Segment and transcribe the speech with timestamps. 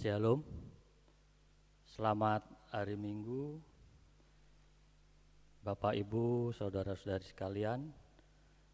[0.00, 0.40] Shalom.
[1.84, 2.40] Selamat
[2.72, 3.60] hari Minggu.
[5.60, 7.84] Bapak, Ibu, saudara-saudari sekalian.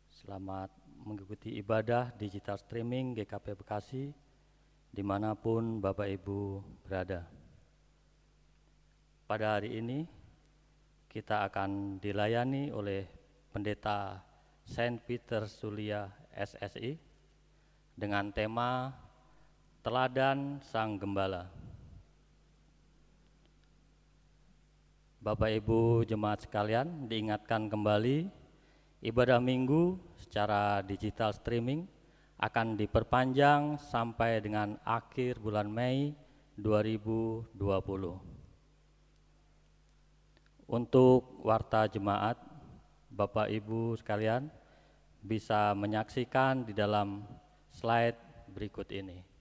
[0.06, 0.70] Selamat
[1.02, 4.14] mengikuti ibadah digital streaming GKP Bekasi
[4.94, 7.26] di mana pun Bapak Ibu berada.
[9.26, 10.06] Pada hari ini
[11.10, 13.02] kita akan dilayani oleh
[13.50, 14.22] Pendeta
[14.62, 16.94] Saint Peter Sulia SSI
[17.98, 18.94] dengan tema
[19.86, 21.46] Teladan Sang Gembala.
[25.22, 28.26] Bapak Ibu jemaat sekalian diingatkan kembali
[29.06, 31.86] ibadah minggu secara digital streaming
[32.34, 36.18] akan diperpanjang sampai dengan akhir bulan Mei
[36.58, 37.54] 2020.
[40.66, 42.42] Untuk warta jemaat,
[43.06, 44.50] Bapak Ibu sekalian
[45.22, 47.22] bisa menyaksikan di dalam
[47.70, 49.35] slide berikut ini.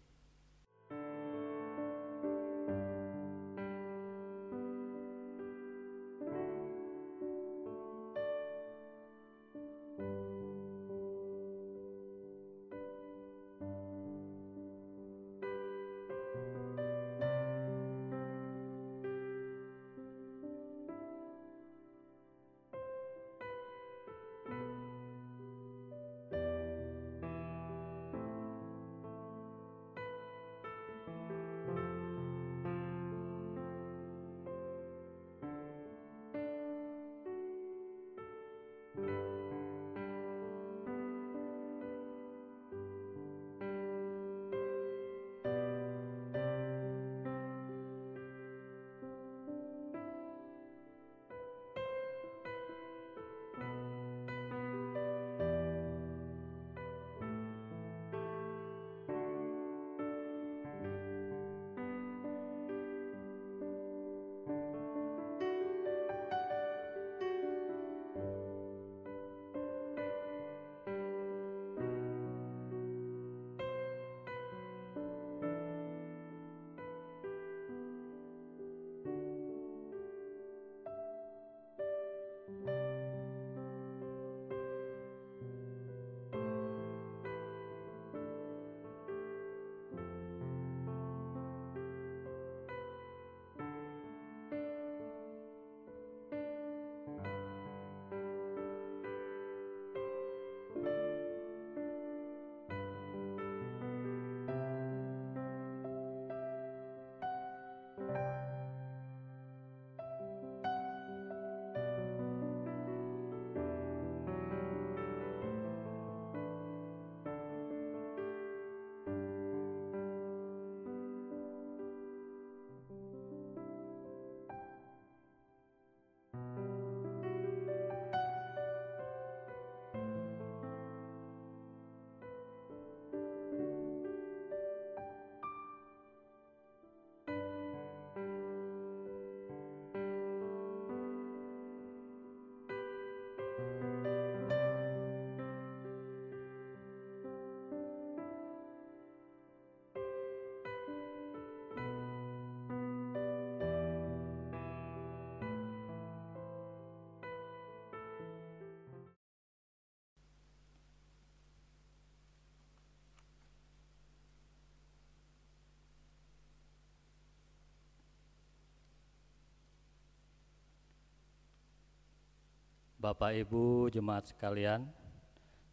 [173.05, 174.81] Bapak Ibu jemaat sekalian,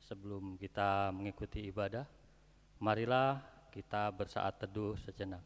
[0.04, 2.04] sebelum kita mengikuti ibadah,
[2.76, 3.40] marilah
[3.72, 5.40] kita bersaat teduh sejenak.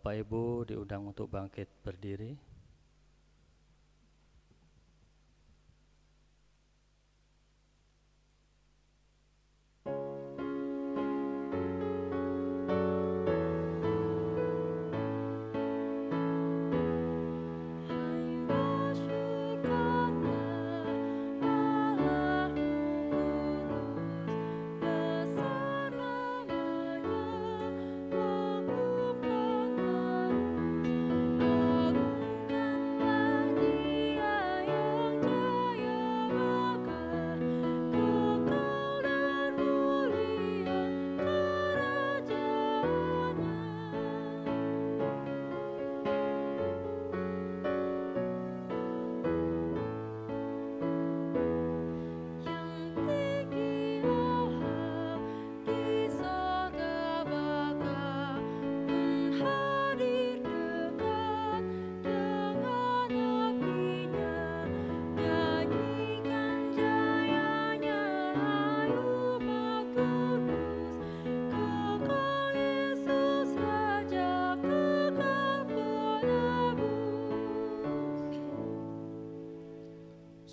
[0.00, 2.32] Bapak Ibu diundang untuk bangkit berdiri.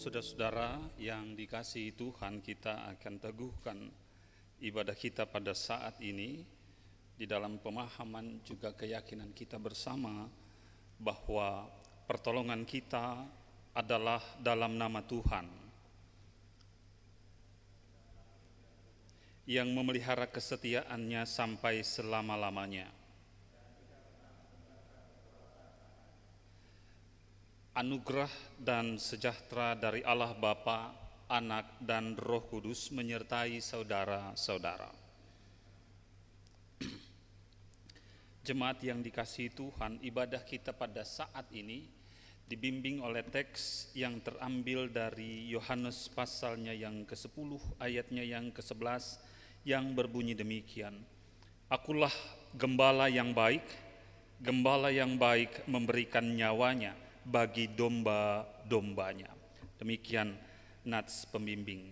[0.07, 3.91] Saudara-saudara yang dikasihi Tuhan, kita akan teguhkan
[4.63, 6.47] ibadah kita pada saat ini
[7.11, 10.31] di dalam pemahaman juga keyakinan kita bersama
[10.95, 11.67] bahwa
[12.07, 13.19] pertolongan kita
[13.75, 15.43] adalah dalam nama Tuhan
[19.43, 22.87] yang memelihara kesetiaannya sampai selama-lamanya.
[27.77, 30.89] Anugerah dan sejahtera dari Allah Bapa,
[31.29, 34.89] Anak, dan Roh Kudus menyertai saudara-saudara.
[38.49, 41.85] Jemaat yang dikasihi Tuhan, ibadah kita pada saat ini
[42.49, 49.21] dibimbing oleh teks yang terambil dari Yohanes pasalnya yang ke-10 ayatnya yang ke-11
[49.69, 50.97] yang berbunyi demikian.
[51.69, 52.15] Akulah
[52.57, 53.69] gembala yang baik,
[54.41, 59.27] gembala yang baik memberikan nyawanya bagi domba-dombanya.
[59.75, 60.31] Demikian
[60.87, 61.91] nats pembimbing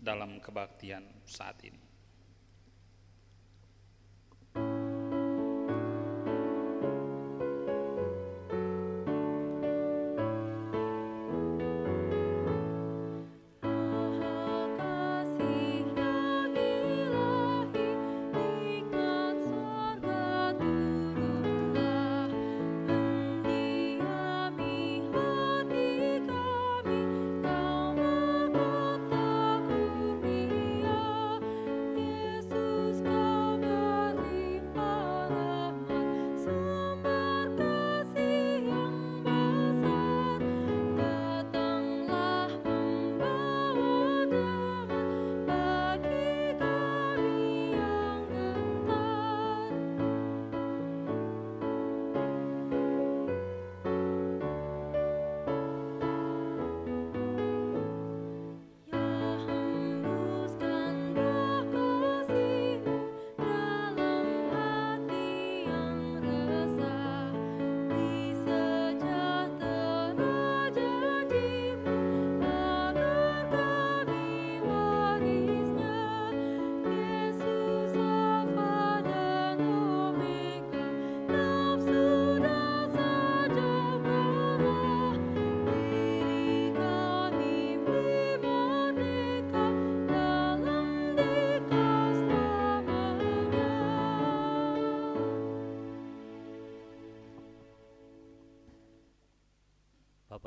[0.00, 1.89] dalam kebaktian saat ini.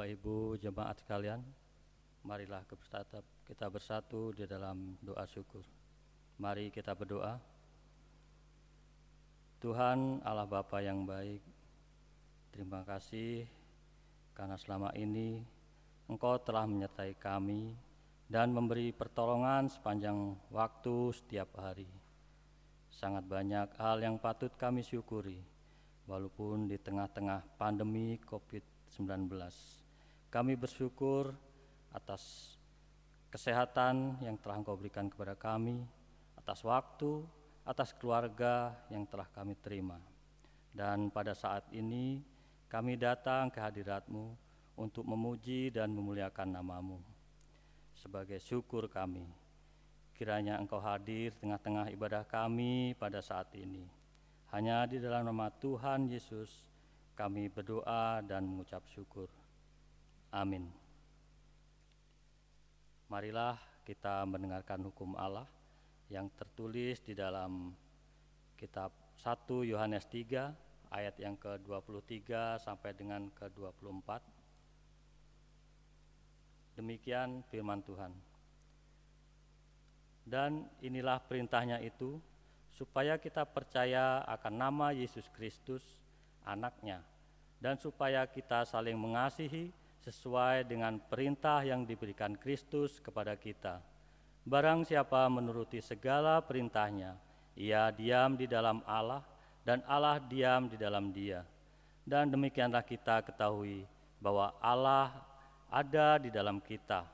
[0.04, 1.40] Bapak Ibu jemaat sekalian,
[2.28, 2.60] marilah
[3.48, 5.64] kita bersatu di dalam doa syukur.
[6.44, 7.40] Mari kita berdoa.
[9.64, 11.40] Tuhan Allah Bapa yang baik,
[12.52, 13.48] terima kasih
[14.36, 15.40] karena selama ini
[16.12, 17.72] Engkau telah menyertai kami
[18.28, 21.88] dan memberi pertolongan sepanjang waktu setiap hari.
[22.92, 25.40] Sangat banyak hal yang patut kami syukuri,
[26.12, 29.32] walaupun di tengah-tengah pandemi COVID-19
[30.34, 31.30] kami bersyukur
[31.94, 32.58] atas
[33.30, 35.86] kesehatan yang telah Engkau berikan kepada kami,
[36.34, 37.22] atas waktu,
[37.62, 40.02] atas keluarga yang telah kami terima.
[40.74, 42.18] Dan pada saat ini
[42.66, 44.34] kami datang ke hadiratmu
[44.74, 46.98] untuk memuji dan memuliakan namamu.
[47.94, 49.30] Sebagai syukur kami,
[50.18, 53.86] kiranya Engkau hadir tengah-tengah ibadah kami pada saat ini.
[54.50, 56.50] Hanya di dalam nama Tuhan Yesus
[57.14, 59.30] kami berdoa dan mengucap syukur.
[60.34, 60.66] Amin.
[63.06, 63.54] Marilah
[63.86, 65.46] kita mendengarkan hukum Allah
[66.10, 67.70] yang tertulis di dalam
[68.58, 68.90] kitab
[69.22, 74.10] 1 Yohanes 3 ayat yang ke-23 sampai dengan ke-24.
[76.82, 78.10] Demikian firman Tuhan.
[80.26, 82.18] Dan inilah perintahnya itu,
[82.74, 85.86] supaya kita percaya akan nama Yesus Kristus,
[86.42, 87.06] anaknya,
[87.62, 93.80] dan supaya kita saling mengasihi sesuai dengan perintah yang diberikan Kristus kepada kita.
[94.44, 97.16] Barang siapa menuruti segala perintahnya,
[97.56, 99.24] ia diam di dalam Allah
[99.64, 101.48] dan Allah diam di dalam dia.
[102.04, 103.88] Dan demikianlah kita ketahui
[104.20, 105.16] bahwa Allah
[105.72, 107.08] ada di dalam kita,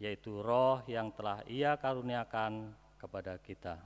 [0.00, 3.76] yaitu roh yang telah ia karuniakan kepada kita.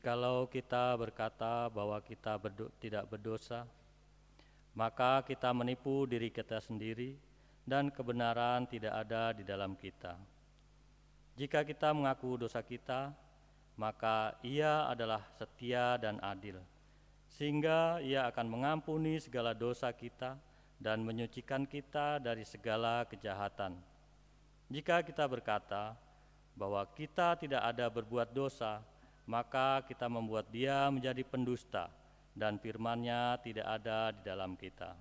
[0.00, 3.68] Jikalau kita berkata bahwa kita berdo tidak berdosa,
[4.72, 7.20] maka kita menipu diri kita sendiri
[7.68, 10.16] dan kebenaran tidak ada di dalam kita.
[11.36, 13.12] Jika kita mengaku dosa kita,
[13.76, 16.56] maka Ia adalah setia dan adil,
[17.28, 20.40] sehingga Ia akan mengampuni segala dosa kita
[20.80, 23.76] dan menyucikan kita dari segala kejahatan.
[24.72, 25.92] Jika kita berkata
[26.56, 28.80] bahwa kita tidak ada berbuat dosa,
[29.30, 31.86] maka kita membuat dia menjadi pendusta
[32.34, 34.98] dan firman-Nya tidak ada di dalam kita.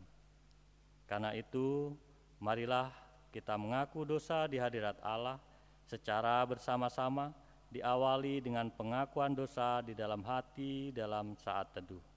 [1.10, 1.98] Karena itu,
[2.38, 2.94] marilah
[3.34, 5.42] kita mengaku dosa di hadirat Allah
[5.90, 7.34] secara bersama-sama
[7.74, 12.09] diawali dengan pengakuan dosa di dalam hati dalam saat teduh.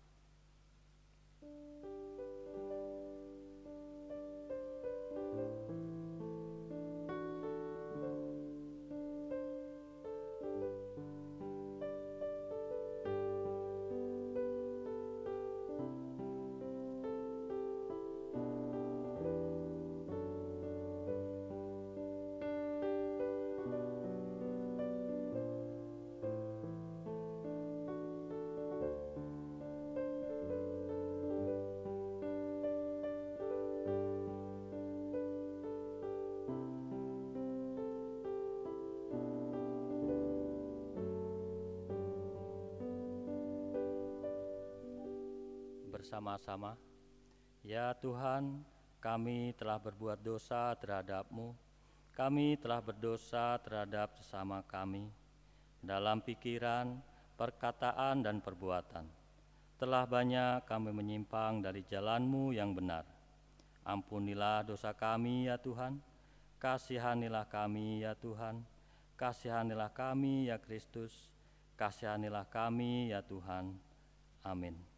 [46.12, 46.76] Bersama-sama.
[47.64, 48.60] Ya Tuhan,
[49.00, 51.56] kami telah berbuat dosa terhadap-Mu.
[52.12, 55.08] Kami telah berdosa terhadap sesama kami
[55.80, 57.00] dalam pikiran,
[57.40, 59.08] perkataan, dan perbuatan.
[59.80, 63.08] Telah banyak kami menyimpang dari jalan-Mu yang benar.
[63.80, 65.96] Ampunilah dosa kami ya Tuhan,
[66.60, 68.60] kasihanilah kami ya Tuhan,
[69.16, 71.32] kasihanilah kami ya Kristus,
[71.80, 73.80] kasihanilah kami ya Tuhan.
[74.44, 74.91] Amin.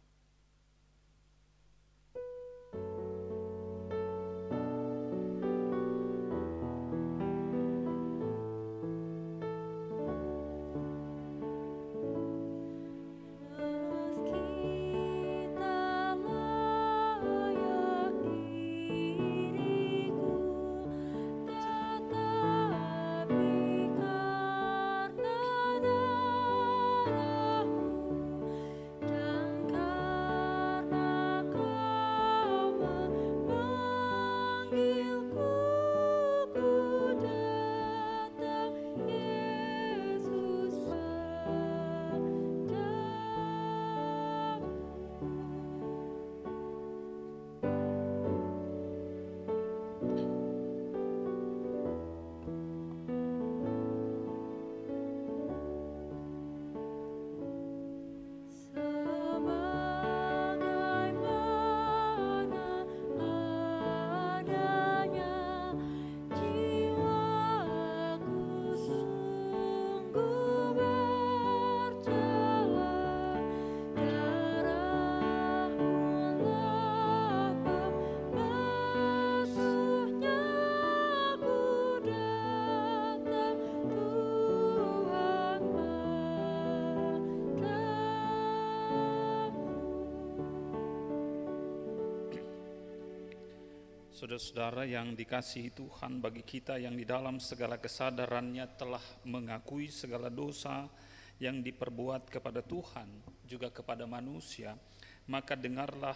[94.15, 100.87] Saudara-saudara yang dikasihi Tuhan bagi kita yang di dalam segala kesadarannya telah mengakui segala dosa
[101.35, 103.11] yang diperbuat kepada Tuhan
[103.43, 104.71] juga kepada manusia,
[105.27, 106.15] maka dengarlah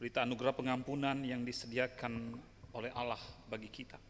[0.00, 2.32] berita anugerah pengampunan yang disediakan
[2.72, 4.00] oleh Allah bagi kita.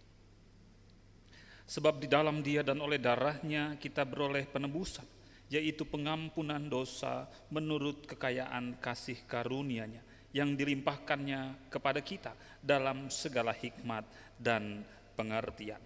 [1.67, 5.11] Sebab di dalam dia dan oleh darahnya kita beroleh penebusan,
[5.51, 14.05] yaitu pengampunan dosa menurut kekayaan kasih karunia-Nya yang dilimpahkannya kepada kita dalam segala hikmat
[14.40, 15.81] dan pengertian.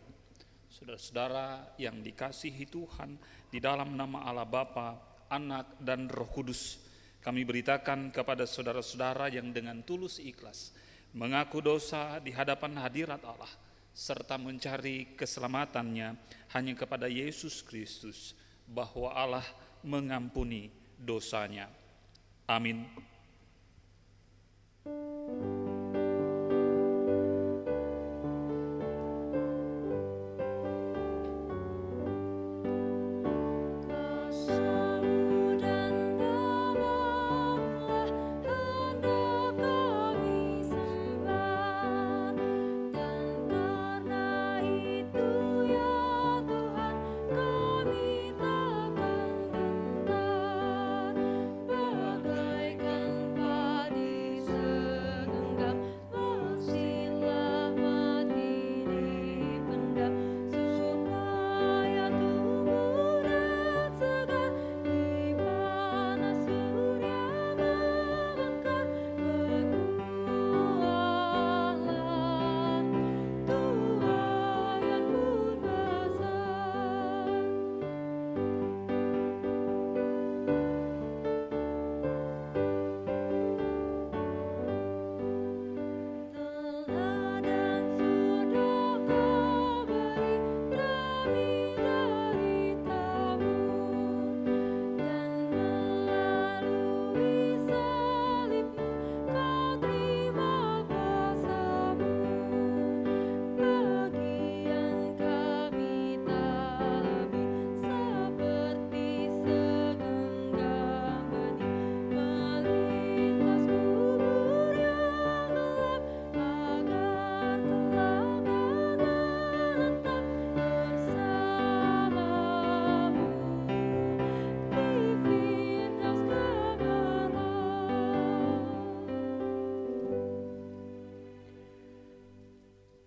[0.70, 3.18] Saudara-saudara yang dikasihi Tuhan,
[3.50, 4.98] di dalam nama Allah Bapa,
[5.32, 6.78] Anak, dan Roh Kudus,
[7.26, 10.70] kami beritakan kepada saudara-saudara yang dengan tulus ikhlas
[11.16, 13.50] mengaku dosa di hadapan hadirat Allah
[13.96, 16.14] serta mencari keselamatannya
[16.52, 18.36] hanya kepada Yesus Kristus
[18.68, 19.46] bahwa Allah
[19.80, 20.68] mengampuni
[21.00, 21.72] dosanya.
[22.44, 22.84] Amin.
[24.86, 25.15] thank you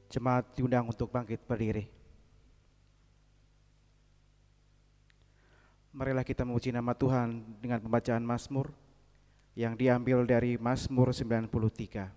[0.10, 1.86] Jemaat diundang untuk bangkit berdiri.
[5.93, 8.74] Marilah kita memuji nama Tuhan dengan pembacaan Mazmur
[9.54, 12.10] yang diambil dari Mazmur 93.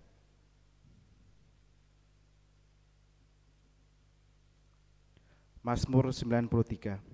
[5.61, 7.13] Mazmur 93.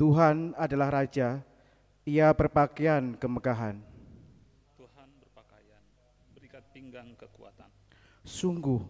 [0.00, 1.44] Tuhan adalah Raja,
[2.08, 3.76] Ia berpakaian kemegahan.
[4.80, 5.82] Tuhan berpakaian,
[6.32, 7.68] berikat pinggang kekuatan.
[8.24, 8.80] Sungguh,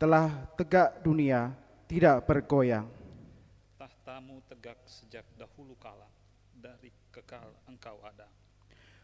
[0.00, 1.52] telah tegak dunia,
[1.84, 2.88] tidak bergoyang.
[3.76, 6.08] Tahtamu tegak sejak dahulu kala,
[6.56, 8.24] dari kekal engkau ada.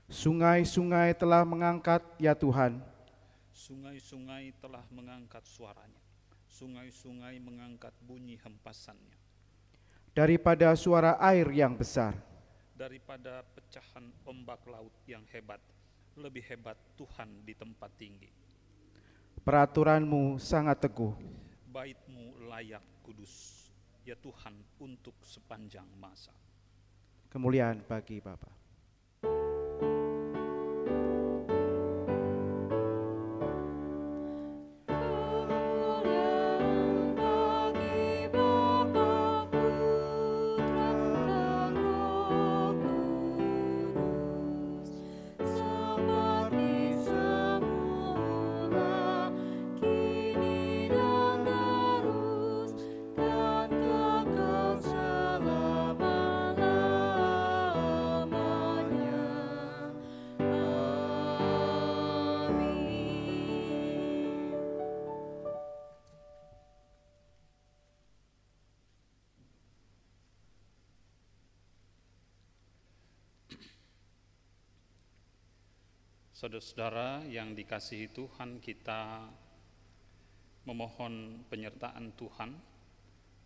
[0.08, 2.80] Sungai-sungai telah mengangkat, ya Tuhan.
[3.52, 6.00] Sungai-sungai telah mengangkat suaranya.
[6.48, 9.20] Sungai-sungai mengangkat bunyi hempasannya.
[10.16, 12.16] Daripada suara air yang besar,
[12.78, 15.58] Daripada pecahan ombak laut yang hebat,
[16.14, 18.30] lebih hebat Tuhan di tempat tinggi.
[19.42, 21.16] peraturanmu sangat teguh.
[21.72, 23.66] Baitmu layak kudus,
[24.06, 26.30] ya Tuhan untuk sepanjang masa.
[27.32, 28.67] Kemuliaan bagi Bapa.
[76.38, 79.26] Saudara-saudara yang dikasihi Tuhan, kita
[80.70, 82.54] memohon penyertaan Tuhan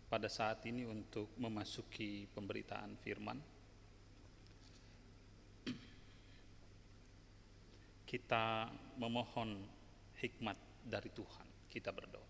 [0.05, 3.41] pada saat ini untuk memasuki pemberitaan firman.
[8.05, 8.69] Kita
[9.01, 9.57] memohon
[10.21, 11.47] hikmat dari Tuhan.
[11.73, 12.29] Kita berdoa.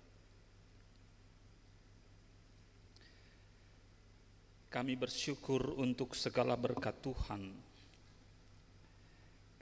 [4.72, 7.73] Kami bersyukur untuk segala berkat Tuhan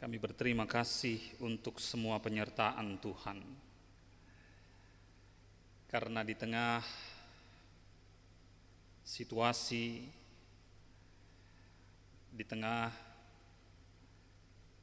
[0.01, 3.37] kami berterima kasih untuk semua penyertaan Tuhan.
[5.85, 6.81] Karena di tengah
[9.05, 10.01] situasi,
[12.33, 12.89] di tengah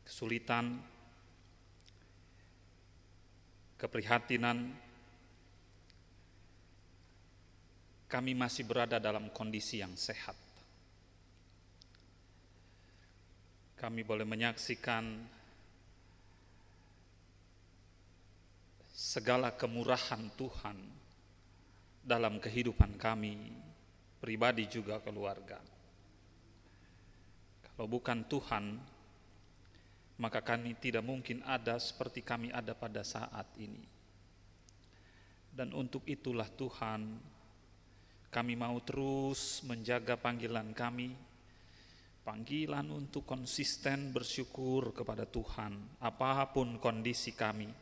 [0.06, 0.78] kesulitan,
[3.74, 4.70] keprihatinan,
[8.06, 10.47] kami masih berada dalam kondisi yang sehat.
[13.78, 15.06] Kami boleh menyaksikan
[18.90, 20.78] segala kemurahan Tuhan
[22.02, 23.38] dalam kehidupan kami,
[24.18, 25.62] pribadi juga keluarga.
[27.62, 28.64] Kalau bukan Tuhan,
[30.18, 33.86] maka kami tidak mungkin ada seperti kami ada pada saat ini.
[35.54, 37.22] Dan untuk itulah Tuhan,
[38.34, 41.14] kami mau terus menjaga panggilan kami,
[42.28, 47.72] panggilan untuk konsisten bersyukur kepada Tuhan, apa pun kondisi kami.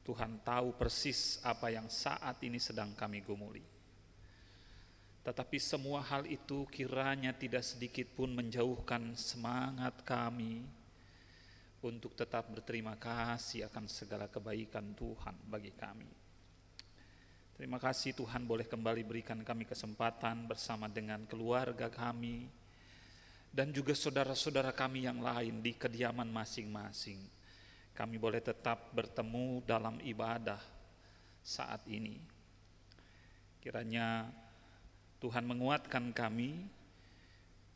[0.00, 3.60] Tuhan tahu persis apa yang saat ini sedang kami gumuli.
[5.20, 10.64] Tetapi semua hal itu kiranya tidak sedikit pun menjauhkan semangat kami
[11.84, 16.23] untuk tetap berterima kasih akan segala kebaikan Tuhan bagi kami.
[17.54, 22.50] Terima kasih Tuhan boleh kembali berikan kami kesempatan bersama dengan keluarga kami
[23.54, 27.22] dan juga saudara-saudara kami yang lain di kediaman masing-masing.
[27.94, 30.58] Kami boleh tetap bertemu dalam ibadah
[31.46, 32.18] saat ini.
[33.62, 34.26] Kiranya
[35.22, 36.58] Tuhan menguatkan kami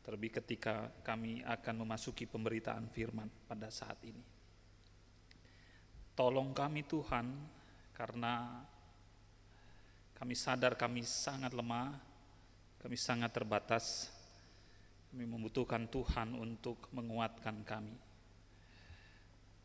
[0.03, 4.27] terlebih ketika kami akan memasuki pemberitaan firman pada saat ini.
[6.19, 7.31] Tolong kami Tuhan
[7.95, 8.59] karena
[10.19, 11.95] kami sadar kami sangat lemah,
[12.83, 14.11] kami sangat terbatas.
[15.09, 17.95] Kami membutuhkan Tuhan untuk menguatkan kami.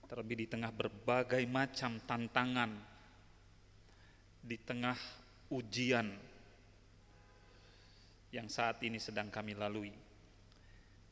[0.08, 2.70] Terlebih di tengah berbagai macam tantangan,
[4.40, 4.96] di tengah
[5.52, 6.08] ujian
[8.32, 9.92] yang saat ini sedang kami lalui.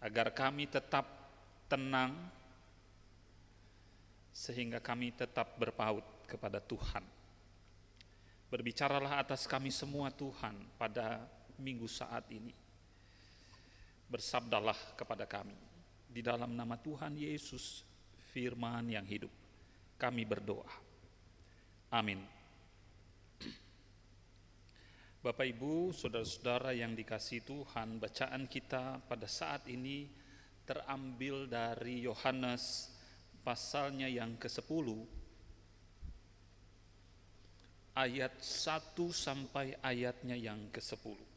[0.00, 1.04] Agar kami tetap
[1.68, 2.14] tenang,
[4.32, 7.21] sehingga kami tetap berpaut kepada Tuhan.
[8.52, 11.24] Berbicaralah atas kami semua Tuhan pada
[11.56, 12.52] minggu saat ini.
[14.12, 15.56] bersabdalah kepada kami.
[16.04, 17.80] Di dalam nama Tuhan Yesus,
[18.36, 19.32] firman yang hidup,
[19.96, 20.68] kami berdoa.
[21.88, 22.20] Amin.
[25.24, 30.12] Bapak Ibu, saudara-saudara yang dikasih Tuhan, bacaan kita pada saat ini
[30.68, 32.92] terambil dari Yohanes
[33.40, 35.21] pasalnya yang ke-10
[37.92, 41.32] ayat 1 sampai ayatnya yang ke-10.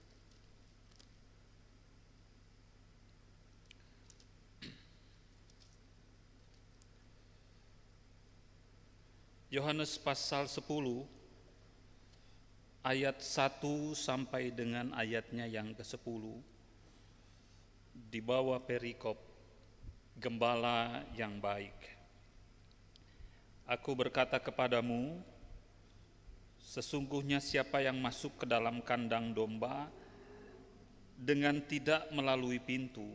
[9.55, 10.67] Yohanes pasal 10
[12.83, 16.23] ayat 1 sampai dengan ayatnya yang ke-10
[17.95, 19.15] di bawah perikop
[20.19, 21.75] gembala yang baik.
[23.65, 25.23] Aku berkata kepadamu,
[26.75, 29.87] sesungguhnya siapa yang masuk ke dalam kandang domba
[31.15, 33.07] dengan tidak melalui pintu,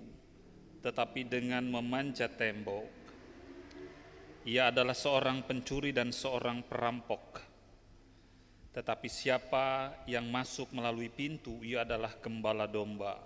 [0.81, 2.89] tetapi dengan memanjat tembok,
[4.49, 7.45] ia adalah seorang pencuri dan seorang perampok.
[8.73, 13.21] Tetapi siapa yang masuk melalui pintu, ia adalah gembala domba.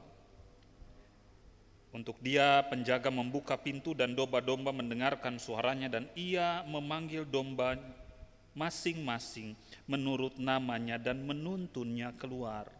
[1.94, 7.78] Untuk dia penjaga membuka pintu dan domba-domba mendengarkan suaranya dan ia memanggil domba
[8.54, 9.58] masing-masing
[9.90, 12.70] menurut namanya dan menuntunnya keluar.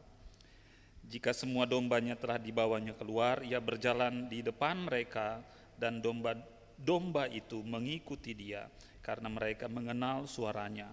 [1.05, 5.45] Jika semua dombanya telah dibawanya keluar, ia berjalan di depan mereka
[5.77, 6.33] dan domba
[6.75, 8.67] domba itu mengikuti dia
[9.05, 10.89] karena mereka mengenal suaranya.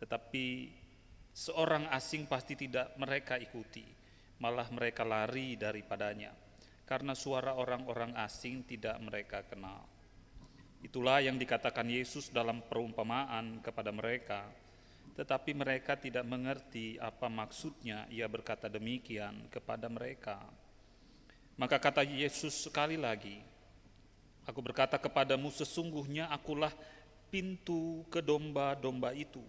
[0.00, 0.72] Tetapi
[1.36, 3.84] seorang asing pasti tidak mereka ikuti,
[4.40, 6.32] malah mereka lari daripadanya
[6.86, 9.95] karena suara orang-orang asing tidak mereka kenal.
[10.84, 14.48] Itulah yang dikatakan Yesus dalam perumpamaan kepada mereka,
[15.16, 20.40] tetapi mereka tidak mengerti apa maksudnya ia berkata demikian kepada mereka.
[21.56, 23.40] Maka kata Yesus sekali lagi,
[24.46, 26.70] Aku berkata kepadamu sesungguhnya akulah
[27.34, 29.42] pintu ke domba-domba itu.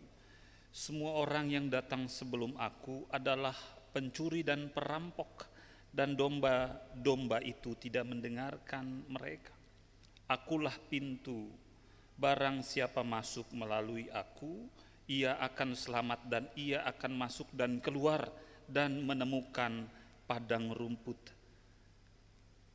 [0.73, 3.53] Semua orang yang datang sebelum aku adalah
[3.93, 5.53] pencuri dan perampok
[5.93, 9.56] dan domba-domba itu tidak mendengarkan mereka.
[10.27, 11.47] Akulah pintu.
[12.19, 14.67] Barang siapa masuk melalui aku,
[15.07, 18.27] ia akan selamat dan ia akan masuk dan keluar
[18.67, 19.87] dan menemukan
[20.27, 21.15] padang rumput.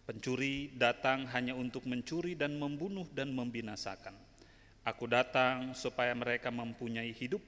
[0.09, 4.17] Pencuri datang hanya untuk mencuri dan membunuh dan membinasakan.
[4.83, 7.45] Aku datang supaya mereka mempunyai hidup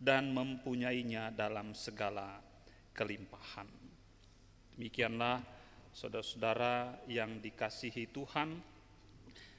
[0.00, 2.40] dan mempunyainya dalam segala
[2.96, 3.68] kelimpahan.
[4.74, 5.38] Demikianlah
[5.94, 8.58] saudara-saudara yang dikasihi Tuhan,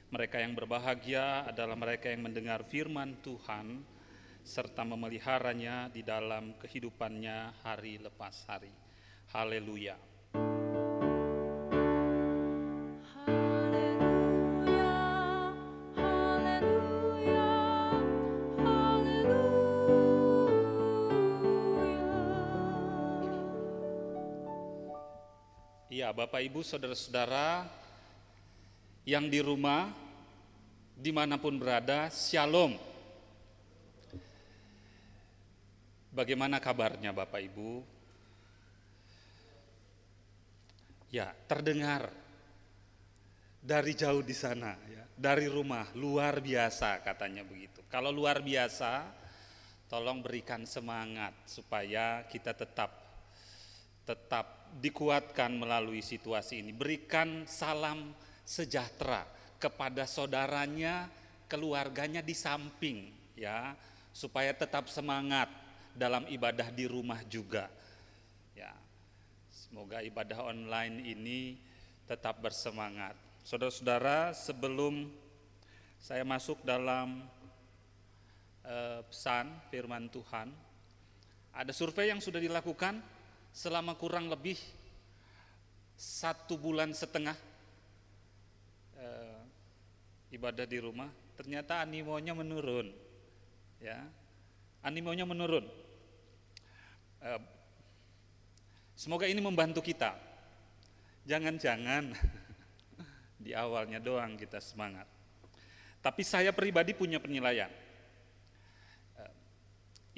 [0.06, 3.82] mereka yang berbahagia adalah mereka yang mendengar firman Tuhan
[4.46, 8.70] serta memeliharanya di dalam kehidupannya hari lepas hari.
[9.34, 9.98] Haleluya.
[13.18, 14.94] Haleluya,
[15.98, 17.42] haleluya,
[18.62, 19.34] haleluya.
[25.90, 27.66] Iya, Bapak Ibu, saudara-saudara
[29.06, 29.86] yang di rumah,
[30.98, 32.74] di mana pun berada, shalom.
[36.10, 37.86] Bagaimana kabarnya Bapak Ibu?
[41.14, 42.10] Ya, terdengar
[43.62, 47.86] dari jauh di sana, ya, dari rumah, luar biasa katanya begitu.
[47.86, 49.06] Kalau luar biasa,
[49.86, 52.90] tolong berikan semangat supaya kita tetap
[54.02, 56.74] tetap dikuatkan melalui situasi ini.
[56.74, 59.26] Berikan salam sejahtera
[59.58, 61.10] kepada saudaranya,
[61.50, 63.74] keluarganya di samping ya,
[64.14, 65.50] supaya tetap semangat
[65.98, 67.66] dalam ibadah di rumah juga.
[68.54, 68.70] Ya.
[69.50, 71.58] Semoga ibadah online ini
[72.06, 73.18] tetap bersemangat.
[73.42, 75.10] Saudara-saudara, sebelum
[75.98, 77.26] saya masuk dalam
[78.62, 80.54] eh, pesan firman Tuhan,
[81.50, 83.02] ada survei yang sudah dilakukan
[83.50, 84.60] selama kurang lebih
[85.96, 87.34] satu bulan setengah
[89.06, 89.40] eh,
[90.34, 91.08] ibadah di rumah.
[91.36, 92.88] Ternyata animonya menurun,
[93.78, 94.00] ya,
[94.82, 95.66] animonya menurun.
[97.22, 97.40] Eh,
[98.96, 100.16] semoga ini membantu kita.
[101.26, 102.14] Jangan-jangan
[103.44, 105.06] di awalnya doang kita semangat.
[106.00, 107.70] Tapi saya pribadi punya penilaian.
[109.18, 109.32] Eh,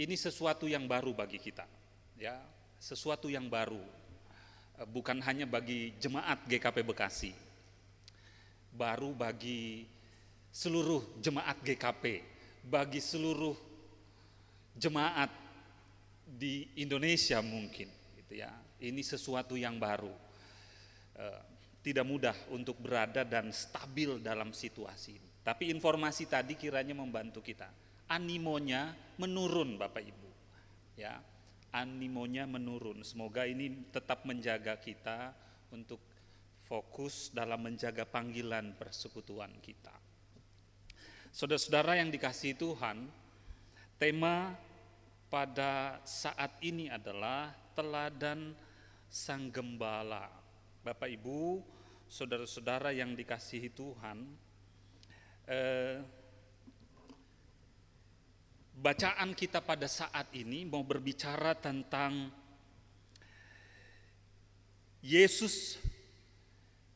[0.07, 1.67] Ini sesuatu yang baru bagi kita,
[2.15, 2.39] ya,
[2.79, 3.83] sesuatu yang baru.
[4.79, 7.35] Bukan hanya bagi jemaat GKP Bekasi,
[8.79, 9.83] baru bagi
[10.55, 12.23] seluruh jemaat GKP,
[12.63, 13.59] bagi seluruh
[14.79, 15.35] jemaat
[16.23, 18.55] di Indonesia mungkin, gitu ya.
[18.79, 20.15] Ini sesuatu yang baru.
[21.19, 21.43] Eh,
[21.83, 25.31] tidak mudah untuk berada dan stabil dalam situasi ini.
[25.43, 27.67] Tapi informasi tadi kiranya membantu kita.
[28.13, 30.31] Animonya menurun Bapak Ibu.
[30.95, 31.19] Ya,
[31.73, 33.01] animonya menurun.
[33.07, 35.33] Semoga ini tetap menjaga kita
[35.73, 36.03] untuk
[36.69, 39.97] fokus dalam menjaga panggilan persekutuan kita.
[41.33, 43.09] Saudara-saudara yang dikasihi Tuhan,
[43.97, 44.53] tema
[45.33, 48.53] pada saat ini adalah teladan
[49.09, 50.29] sang gembala.
[50.85, 51.65] Bapak Ibu,
[52.05, 54.19] saudara-saudara yang dikasihi Tuhan,
[55.49, 55.97] eh,
[58.77, 62.29] bacaan kita pada saat ini mau berbicara tentang
[65.01, 65.79] Yesus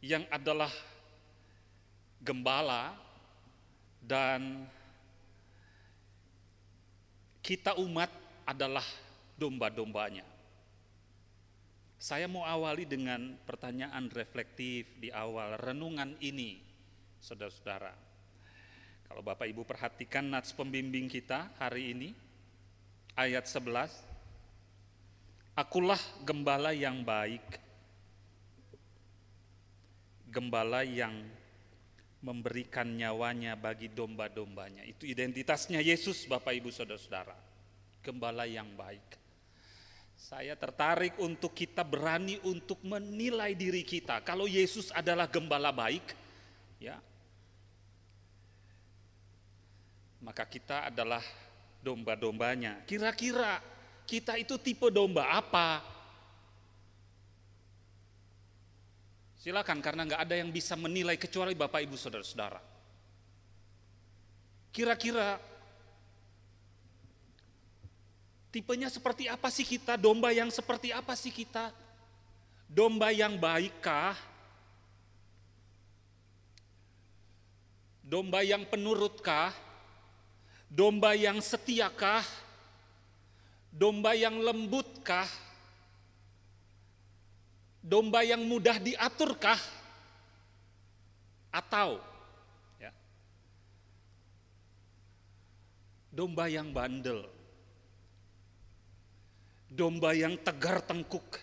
[0.03, 0.71] yang adalah
[2.19, 2.99] gembala
[4.03, 4.67] dan
[7.39, 8.11] kita umat
[8.43, 8.85] adalah
[9.39, 10.27] domba-dombanya.
[12.03, 16.59] Saya mau awali dengan pertanyaan reflektif di awal renungan ini,
[17.23, 17.95] saudara-saudara.
[19.07, 22.11] Kalau Bapak Ibu perhatikan nats pembimbing kita hari ini,
[23.15, 24.11] ayat 11,
[25.55, 27.45] Akulah gembala yang baik,
[30.33, 31.13] gembala yang
[32.25, 34.87] memberikan nyawanya bagi domba-dombanya.
[34.89, 37.37] Itu identitasnya Yesus Bapak Ibu Saudara-saudara.
[38.01, 39.21] Gembala yang baik.
[40.17, 44.23] Saya tertarik untuk kita berani untuk menilai diri kita.
[44.23, 46.15] Kalau Yesus adalah gembala baik,
[46.79, 46.97] ya.
[50.23, 51.21] Maka kita adalah
[51.83, 52.87] domba-dombanya.
[52.87, 53.59] Kira-kira
[54.07, 55.83] kita itu tipe domba apa?
[59.43, 62.63] Silakan karena nggak ada yang bisa menilai kecuali Bapak Ibu Saudara-saudara.
[64.71, 65.35] Kira-kira
[68.55, 69.99] tipenya seperti apa sih kita?
[69.99, 71.75] Domba yang seperti apa sih kita?
[72.71, 74.15] Domba yang baikkah?
[78.07, 79.51] Domba yang penurutkah?
[80.71, 82.23] Domba yang setiakah?
[83.75, 85.27] Domba yang lembutkah?
[87.83, 89.59] Domba yang mudah diaturkah?
[91.53, 92.01] Atau
[92.81, 92.89] ya,
[96.09, 97.29] domba yang bandel,
[99.69, 101.37] domba yang tegar tengkuk,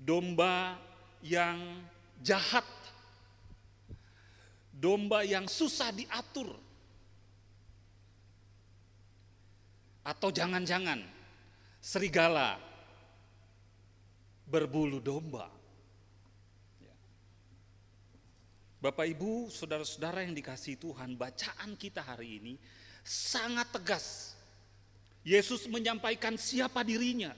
[0.00, 0.80] domba
[1.20, 1.84] yang
[2.24, 2.64] jahat,
[4.72, 6.56] domba yang susah diatur,
[10.00, 11.04] atau jangan-jangan
[11.84, 12.71] serigala
[14.52, 15.48] berbulu domba.
[18.82, 22.54] Bapak Ibu, saudara-saudara yang dikasih Tuhan, bacaan kita hari ini
[23.00, 24.36] sangat tegas.
[25.22, 27.32] Yesus menyampaikan siapa dirinya.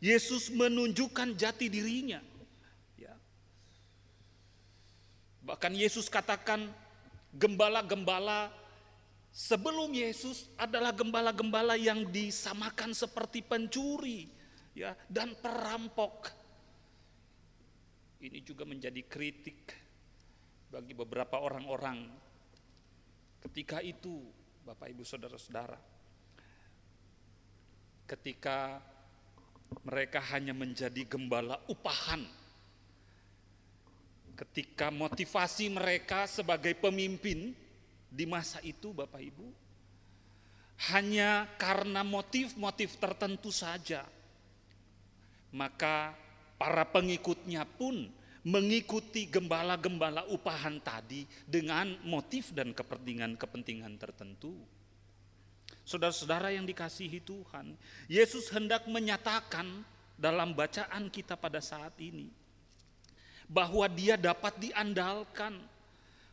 [0.00, 2.24] Yesus menunjukkan jati dirinya.
[2.96, 3.12] Ya.
[5.44, 6.72] Bahkan Yesus katakan
[7.36, 8.48] gembala-gembala
[9.36, 14.32] sebelum Yesus adalah gembala-gembala yang disamakan seperti pencuri
[14.76, 16.32] ya dan perampok.
[18.16, 19.76] Ini juga menjadi kritik
[20.72, 22.08] bagi beberapa orang-orang
[23.44, 24.24] ketika itu,
[24.64, 25.78] Bapak Ibu Saudara-saudara.
[28.06, 28.80] Ketika
[29.82, 32.22] mereka hanya menjadi gembala upahan.
[34.36, 37.56] Ketika motivasi mereka sebagai pemimpin
[38.12, 39.48] di masa itu Bapak Ibu
[40.92, 44.04] hanya karena motif-motif tertentu saja.
[45.56, 46.12] Maka
[46.56, 48.08] Para pengikutnya pun
[48.46, 54.54] mengikuti gembala-gembala upahan tadi dengan motif dan kepentingan-kepentingan tertentu.
[55.82, 57.74] Saudara-saudara yang dikasihi Tuhan,
[58.06, 59.66] Yesus hendak menyatakan
[60.14, 62.30] dalam bacaan kita pada saat ini
[63.46, 65.58] bahwa Dia dapat diandalkan,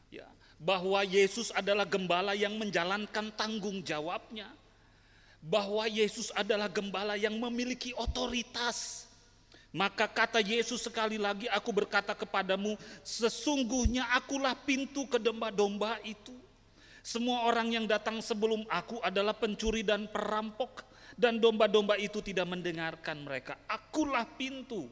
[0.09, 0.25] ya,
[0.57, 4.49] bahwa Yesus adalah gembala yang menjalankan tanggung jawabnya,
[5.41, 9.09] bahwa Yesus adalah gembala yang memiliki otoritas
[9.73, 16.37] maka kata Yesus sekali lagi, aku berkata kepadamu, sesungguhnya akulah pintu ke domba-domba itu.
[17.01, 20.85] Semua orang yang datang sebelum aku adalah pencuri dan perampok.
[21.13, 23.57] Dan domba-domba itu tidak mendengarkan mereka.
[23.65, 24.89] Akulah pintu.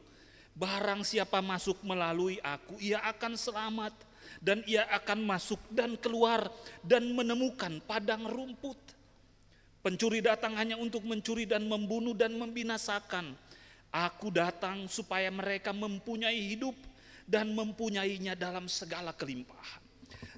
[0.54, 3.94] Barang siapa masuk melalui aku, ia akan selamat.
[4.42, 6.50] Dan ia akan masuk dan keluar
[6.82, 8.78] dan menemukan padang rumput.
[9.82, 13.34] Pencuri datang hanya untuk mencuri dan membunuh dan membinasakan.
[13.92, 16.72] Aku datang supaya mereka mempunyai hidup
[17.28, 19.84] dan mempunyainya dalam segala kelimpahan.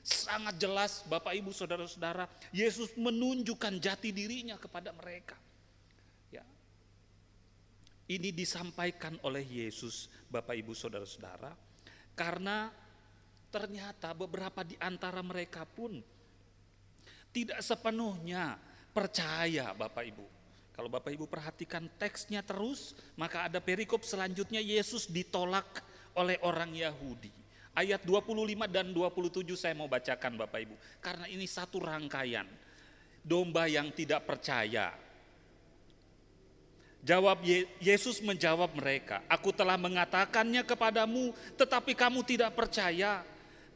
[0.05, 5.39] Sangat jelas Bapak Ibu Saudara-saudara, Yesus menunjukkan jati dirinya kepada mereka.
[6.29, 6.45] Ya.
[8.11, 11.55] Ini disampaikan oleh Yesus Bapak Ibu Saudara-saudara
[12.13, 12.69] Karena
[13.55, 16.03] ternyata beberapa di antara mereka pun
[17.35, 18.59] tidak sepenuhnya
[18.95, 20.27] percaya Bapak Ibu.
[20.75, 25.87] Kalau Bapak Ibu perhatikan teksnya terus, maka ada perikop selanjutnya Yesus ditolak
[26.19, 27.31] oleh orang Yahudi.
[27.75, 30.75] Ayat 25 dan 27 saya mau bacakan Bapak Ibu.
[30.99, 32.47] Karena ini satu rangkaian.
[33.23, 34.95] Domba yang tidak percaya.
[37.05, 43.23] Jawab Ye- Yesus menjawab mereka, "Aku telah mengatakannya kepadamu, tetapi kamu tidak percaya.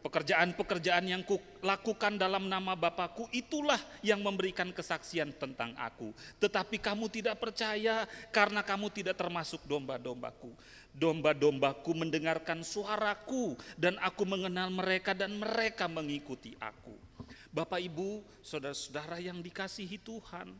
[0.09, 6.16] Pekerjaan-pekerjaan yang kulakukan dalam nama Bapakku itulah yang memberikan kesaksian tentang aku.
[6.40, 10.48] Tetapi kamu tidak percaya karena kamu tidak termasuk domba-dombaku.
[10.96, 16.96] Domba-dombaku mendengarkan suaraku dan aku mengenal mereka dan mereka mengikuti aku."
[17.52, 20.56] Bapak Ibu, saudara-saudara yang dikasihi Tuhan,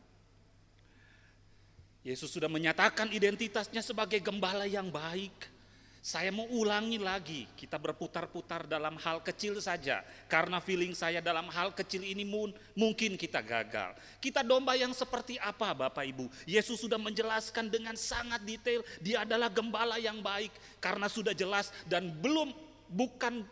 [2.05, 5.58] Yesus sudah menyatakan identitasnya sebagai gembala yang baik.
[5.99, 9.99] Saya mau ulangi lagi, kita berputar-putar dalam hal kecil saja.
[10.31, 13.99] Karena feeling saya dalam hal kecil ini mun- mungkin kita gagal.
[14.23, 16.31] Kita domba yang seperti apa Bapak Ibu?
[16.47, 20.55] Yesus sudah menjelaskan dengan sangat detail, dia adalah gembala yang baik.
[20.79, 22.55] Karena sudah jelas dan belum,
[22.87, 23.43] bukan,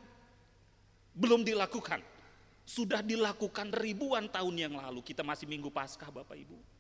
[1.19, 1.99] belum dilakukan.
[2.63, 6.76] Sudah dilakukan ribuan tahun yang lalu, kita masih minggu Paskah Bapak Ibu.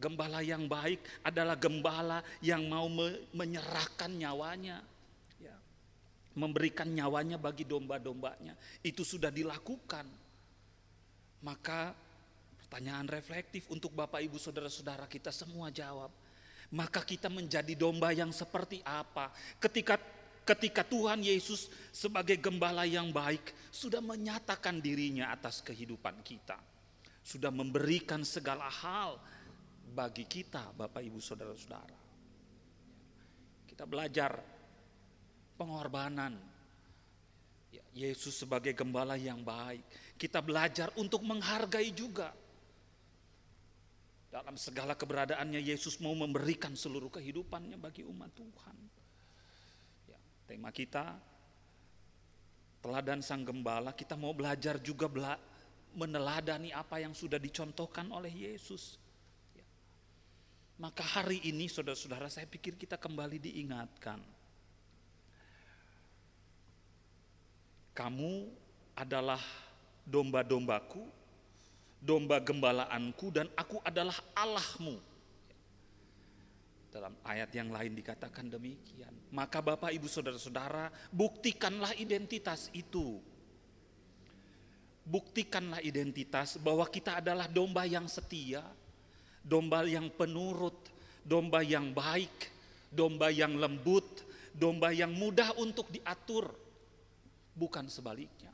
[0.00, 4.80] Gembala yang baik adalah gembala yang mau me- menyerahkan nyawanya.
[5.36, 5.56] Ya.
[6.32, 8.56] Memberikan nyawanya bagi domba-dombanya.
[8.80, 10.08] Itu sudah dilakukan.
[11.44, 11.92] Maka
[12.64, 16.08] pertanyaan reflektif untuk Bapak Ibu Saudara-saudara kita semua jawab.
[16.72, 19.28] Maka kita menjadi domba yang seperti apa?
[19.60, 20.00] Ketika
[20.46, 26.58] ketika Tuhan Yesus sebagai gembala yang baik sudah menyatakan dirinya atas kehidupan kita.
[27.20, 29.20] Sudah memberikan segala hal
[29.90, 31.98] bagi kita Bapak Ibu Saudara-saudara.
[33.66, 34.38] Kita belajar
[35.58, 36.38] pengorbanan.
[37.70, 39.82] Ya, Yesus sebagai gembala yang baik.
[40.14, 42.30] Kita belajar untuk menghargai juga.
[44.30, 48.76] Dalam segala keberadaannya Yesus mau memberikan seluruh kehidupannya bagi umat Tuhan.
[50.06, 51.18] Ya, tema kita
[52.80, 55.34] teladan sang gembala, kita mau belajar juga bela,
[55.96, 58.99] meneladani apa yang sudah dicontohkan oleh Yesus.
[60.80, 64.16] Maka hari ini saudara-saudara saya pikir kita kembali diingatkan.
[67.92, 68.48] Kamu
[68.96, 69.44] adalah
[70.08, 71.04] domba-dombaku,
[72.00, 74.96] domba gembalaanku dan aku adalah Allahmu.
[76.88, 79.12] Dalam ayat yang lain dikatakan demikian.
[79.28, 83.20] Maka Bapak Ibu Saudara-saudara, buktikanlah identitas itu.
[85.04, 88.64] Buktikanlah identitas bahwa kita adalah domba yang setia,
[89.40, 90.76] domba yang penurut,
[91.24, 92.52] domba yang baik,
[92.92, 96.50] domba yang lembut, domba yang mudah untuk diatur,
[97.56, 98.52] bukan sebaliknya.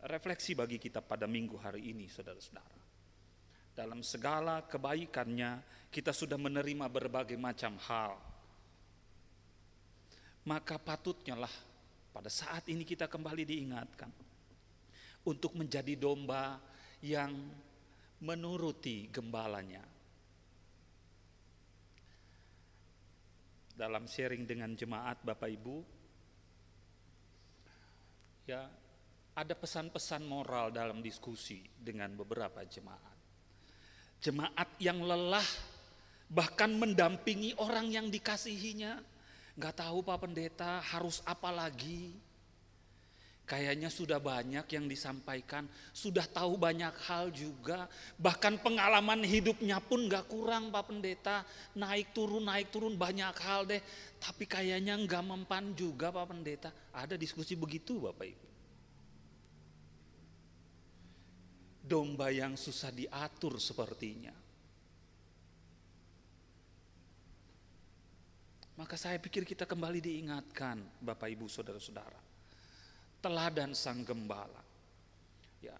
[0.00, 2.80] Refleksi bagi kita pada minggu hari ini, saudara-saudara.
[3.76, 5.60] Dalam segala kebaikannya,
[5.92, 8.16] kita sudah menerima berbagai macam hal.
[10.48, 11.52] Maka patutnya lah
[12.10, 14.08] pada saat ini kita kembali diingatkan
[15.28, 16.56] untuk menjadi domba
[17.04, 17.36] yang
[18.20, 19.84] menuruti gembalanya.
[23.72, 25.76] Dalam sharing dengan jemaat Bapak Ibu,
[28.44, 28.68] ya
[29.32, 33.16] ada pesan-pesan moral dalam diskusi dengan beberapa jemaat.
[34.20, 35.48] Jemaat yang lelah
[36.28, 39.00] bahkan mendampingi orang yang dikasihinya,
[39.56, 42.12] nggak tahu Pak Pendeta harus apa lagi.
[43.50, 50.30] Kayaknya sudah banyak yang disampaikan, sudah tahu banyak hal juga, bahkan pengalaman hidupnya pun nggak
[50.30, 51.42] kurang Pak Pendeta,
[51.74, 53.82] naik turun naik turun banyak hal deh,
[54.22, 56.70] tapi kayaknya nggak mempan juga Pak Pendeta.
[56.94, 58.46] Ada diskusi begitu Bapak Ibu.
[61.90, 64.30] Domba yang susah diatur sepertinya.
[68.78, 72.29] Maka saya pikir kita kembali diingatkan Bapak Ibu Saudara-saudara
[73.20, 74.64] teladan sang gembala.
[75.60, 75.76] Ya,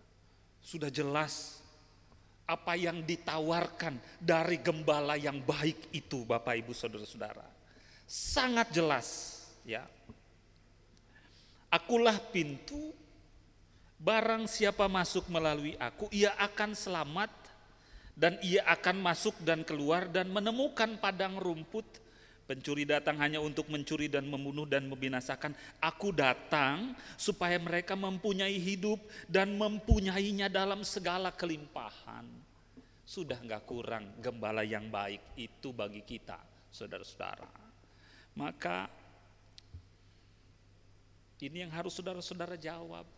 [0.60, 1.60] sudah jelas
[2.44, 7.46] apa yang ditawarkan dari gembala yang baik itu Bapak Ibu Saudara-saudara.
[8.04, 9.86] Sangat jelas, ya.
[11.70, 12.90] Akulah pintu
[14.00, 17.30] barang siapa masuk melalui aku ia akan selamat
[18.16, 21.86] dan ia akan masuk dan keluar dan menemukan padang rumput
[22.50, 25.54] Pencuri datang hanya untuk mencuri dan membunuh dan membinasakan.
[25.78, 28.98] Aku datang supaya mereka mempunyai hidup
[29.30, 32.26] dan mempunyainya dalam segala kelimpahan.
[33.06, 36.42] Sudah nggak kurang gembala yang baik itu bagi kita,
[36.74, 37.46] saudara-saudara.
[38.34, 38.90] Maka
[41.40, 43.08] Ini yang harus saudara-saudara jawab.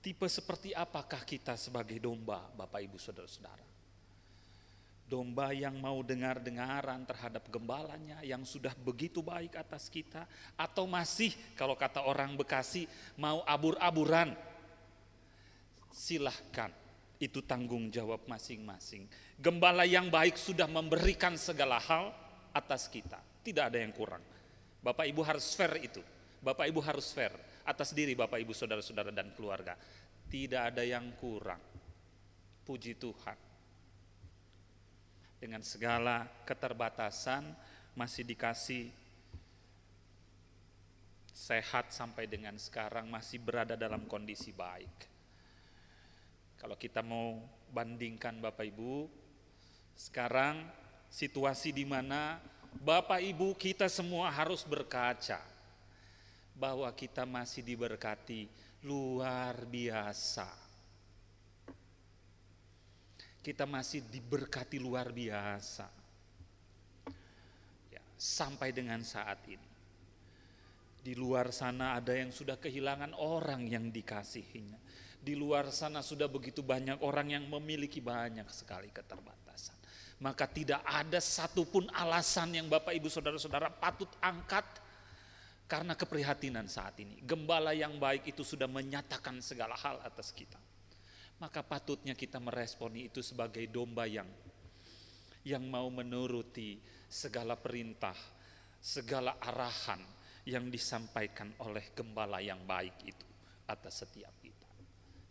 [0.00, 3.67] Tipe seperti apakah kita sebagai domba, Bapak Ibu Saudara-saudara?
[5.08, 11.72] Domba yang mau dengar-dengaran terhadap gembalanya yang sudah begitu baik atas kita atau masih kalau
[11.72, 12.84] kata orang Bekasi
[13.16, 14.36] mau abur-aburan.
[15.88, 16.68] Silahkan,
[17.16, 19.08] itu tanggung jawab masing-masing.
[19.40, 22.12] Gembala yang baik sudah memberikan segala hal
[22.52, 24.20] atas kita, tidak ada yang kurang.
[24.84, 26.04] Bapak Ibu harus fair itu.
[26.44, 27.32] Bapak Ibu harus fair
[27.64, 29.72] atas diri Bapak Ibu saudara-saudara dan keluarga.
[30.28, 31.64] Tidak ada yang kurang.
[32.60, 33.47] Puji Tuhan.
[35.38, 37.46] Dengan segala keterbatasan
[37.94, 38.90] masih dikasih
[41.30, 45.06] sehat sampai dengan sekarang masih berada dalam kondisi baik.
[46.58, 47.38] Kalau kita mau
[47.70, 49.06] bandingkan Bapak Ibu,
[49.94, 50.66] sekarang
[51.06, 52.42] situasi di mana
[52.82, 55.38] Bapak Ibu kita semua harus berkaca
[56.58, 58.50] bahwa kita masih diberkati
[58.82, 60.67] luar biasa.
[63.38, 65.86] Kita masih diberkati luar biasa.
[67.88, 69.68] Ya, sampai dengan saat ini.
[70.98, 74.76] Di luar sana ada yang sudah kehilangan orang yang dikasihinya.
[75.18, 79.78] Di luar sana sudah begitu banyak orang yang memiliki banyak sekali keterbatasan.
[80.18, 84.66] Maka tidak ada satupun alasan yang Bapak Ibu Saudara-saudara patut angkat
[85.70, 87.22] karena keprihatinan saat ini.
[87.22, 90.58] Gembala yang baik itu sudah menyatakan segala hal atas kita.
[91.38, 94.26] Maka patutnya kita meresponi itu sebagai domba yang
[95.46, 98.14] yang mau menuruti segala perintah,
[98.82, 100.02] segala arahan
[100.44, 103.26] yang disampaikan oleh gembala yang baik itu
[103.70, 104.68] atas setiap kita.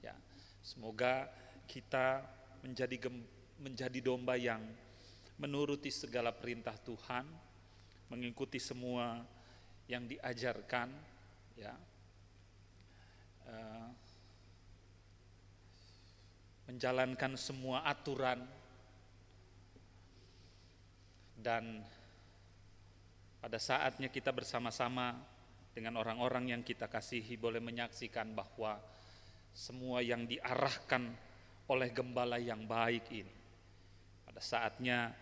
[0.02, 0.16] Ya,
[0.64, 1.28] semoga
[1.68, 2.24] kita
[2.64, 3.26] menjadi gem,
[3.60, 4.64] menjadi domba yang
[5.38, 7.26] menuruti segala perintah Tuhan,
[8.10, 9.22] mengikuti semua
[9.86, 10.90] yang diajarkan,
[11.58, 11.74] ya,
[13.46, 13.90] uh,
[16.68, 18.44] menjalankan semua aturan
[21.40, 21.80] dan
[23.40, 25.16] pada saatnya kita bersama-sama
[25.72, 28.76] dengan orang-orang yang kita kasihi boleh menyaksikan bahwa
[29.56, 31.08] semua yang diarahkan
[31.72, 33.36] oleh gembala yang baik ini
[34.28, 35.14] pada saatnya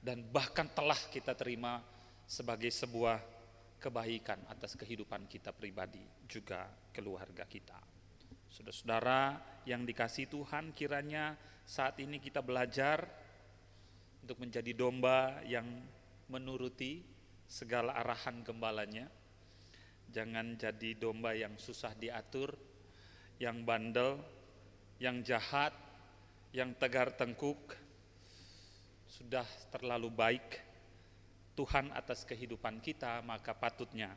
[0.00, 1.82] dan bahkan telah kita terima
[2.26, 3.18] sebagai sebuah
[3.82, 7.95] kebaikan atas kehidupan kita pribadi juga keluarga kita.
[8.56, 9.36] Saudara-saudara
[9.68, 11.36] yang dikasih Tuhan kiranya
[11.68, 13.04] saat ini kita belajar
[14.24, 15.68] untuk menjadi domba yang
[16.32, 17.04] menuruti
[17.44, 19.12] segala arahan gembalanya.
[20.08, 22.56] Jangan jadi domba yang susah diatur,
[23.36, 24.24] yang bandel,
[25.04, 25.76] yang jahat,
[26.56, 27.76] yang tegar tengkuk.
[29.04, 30.64] Sudah terlalu baik
[31.52, 34.16] Tuhan atas kehidupan kita, maka patutnya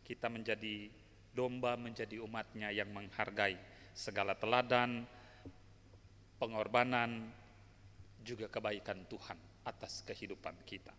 [0.00, 0.88] kita menjadi
[1.36, 3.60] domba, menjadi umatnya yang menghargai
[3.92, 5.04] segala teladan,
[6.40, 7.28] pengorbanan,
[8.24, 10.96] juga kebaikan Tuhan atas kehidupan kita.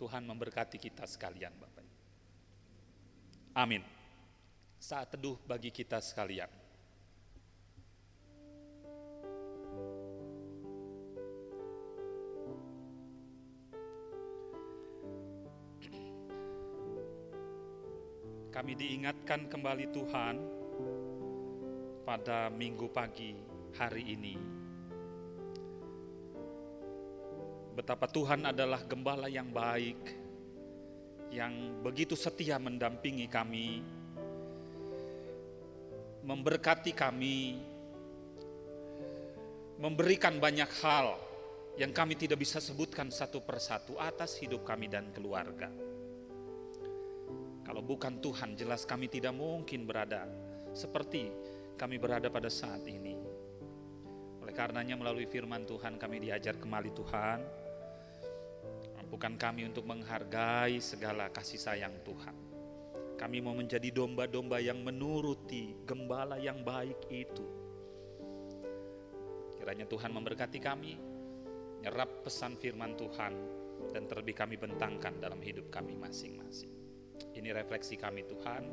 [0.00, 1.84] Tuhan memberkati kita sekalian Bapak.
[3.54, 3.84] Amin.
[4.80, 6.59] Saat teduh bagi kita sekalian.
[18.60, 20.36] Kami diingatkan kembali Tuhan
[22.04, 23.32] pada minggu pagi
[23.72, 24.36] hari ini.
[27.72, 29.96] Betapa Tuhan adalah gembala yang baik,
[31.32, 33.80] yang begitu setia mendampingi kami,
[36.20, 37.56] memberkati kami,
[39.80, 41.16] memberikan banyak hal
[41.80, 45.72] yang kami tidak bisa sebutkan satu persatu atas hidup kami dan keluarga.
[47.70, 50.26] Kalau bukan Tuhan, jelas kami tidak mungkin berada
[50.74, 51.30] seperti
[51.78, 53.14] kami berada pada saat ini.
[54.42, 57.38] Oleh karenanya melalui firman Tuhan kami diajar kembali Tuhan,
[58.98, 62.34] mampukan kami untuk menghargai segala kasih sayang Tuhan.
[63.14, 67.46] Kami mau menjadi domba-domba yang menuruti gembala yang baik itu.
[69.62, 70.98] Kiranya Tuhan memberkati kami,
[71.86, 73.32] nyerap pesan firman Tuhan,
[73.94, 76.79] dan terlebih kami bentangkan dalam hidup kami masing-masing.
[77.36, 78.64] Ini refleksi kami Tuhan.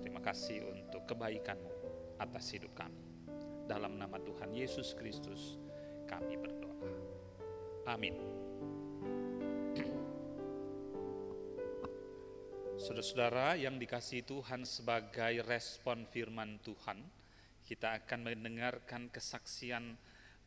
[0.00, 1.72] Terima kasih untuk kebaikan-Mu
[2.20, 3.00] atas hidup kami.
[3.68, 5.60] Dalam nama Tuhan Yesus Kristus
[6.10, 6.88] kami berdoa.
[7.88, 8.16] Amin.
[12.80, 16.98] Saudara-saudara yang dikasih Tuhan sebagai respon firman Tuhan,
[17.60, 20.00] kita akan mendengarkan kesaksian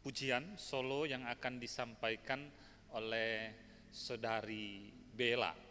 [0.04, 2.52] pujian solo yang akan disampaikan
[2.98, 3.54] oleh
[3.94, 5.63] saudari Bella.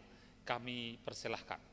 [0.43, 1.72] Kami persilahkan.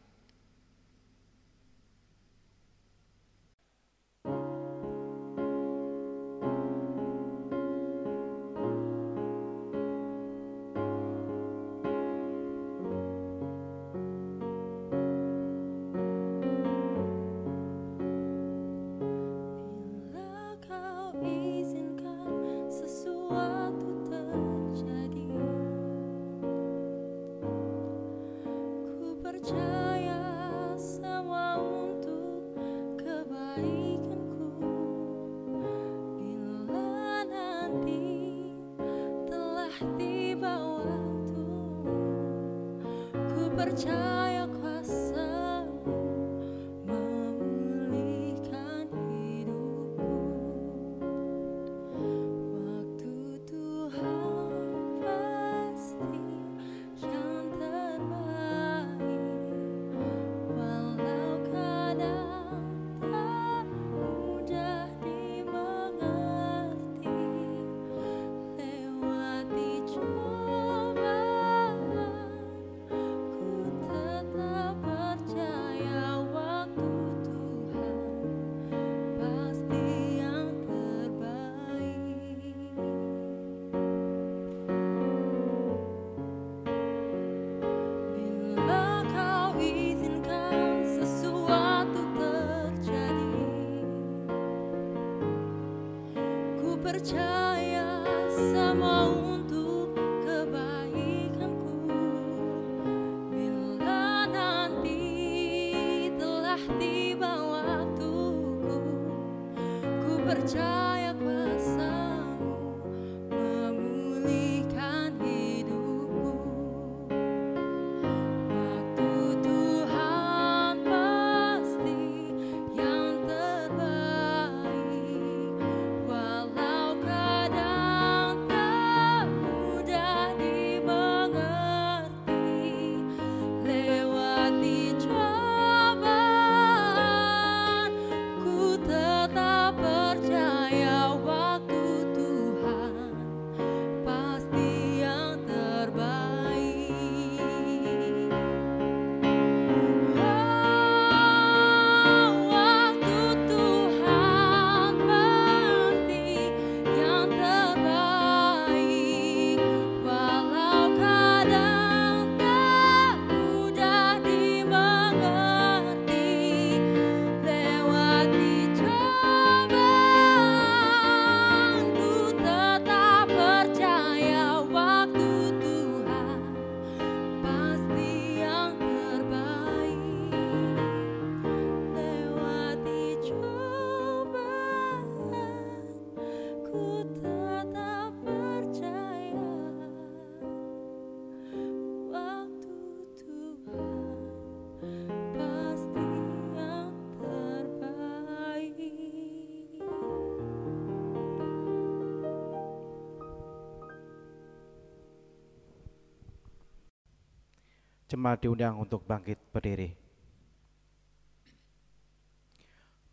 [208.10, 209.94] Jemaat diundang untuk bangkit berdiri.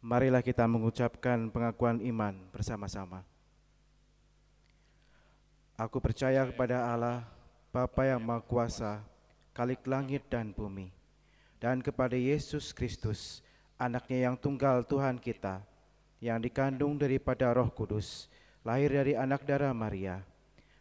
[0.01, 3.21] Marilah kita mengucapkan pengakuan iman bersama-sama.
[5.77, 7.21] Aku percaya kepada Allah,
[7.69, 9.05] Bapa yang Maha Kuasa,
[9.53, 10.89] Kalik langit dan bumi,
[11.61, 13.45] dan kepada Yesus Kristus,
[13.77, 15.61] anaknya yang tunggal Tuhan kita,
[16.17, 18.25] yang dikandung daripada roh kudus,
[18.65, 20.25] lahir dari anak darah Maria,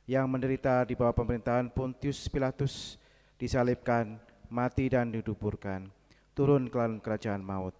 [0.08, 2.96] yang menderita di bawah pemerintahan Pontius Pilatus,
[3.36, 4.16] disalibkan,
[4.48, 5.88] mati dan diduburkan,
[6.32, 7.76] turun ke dalam kerajaan maut.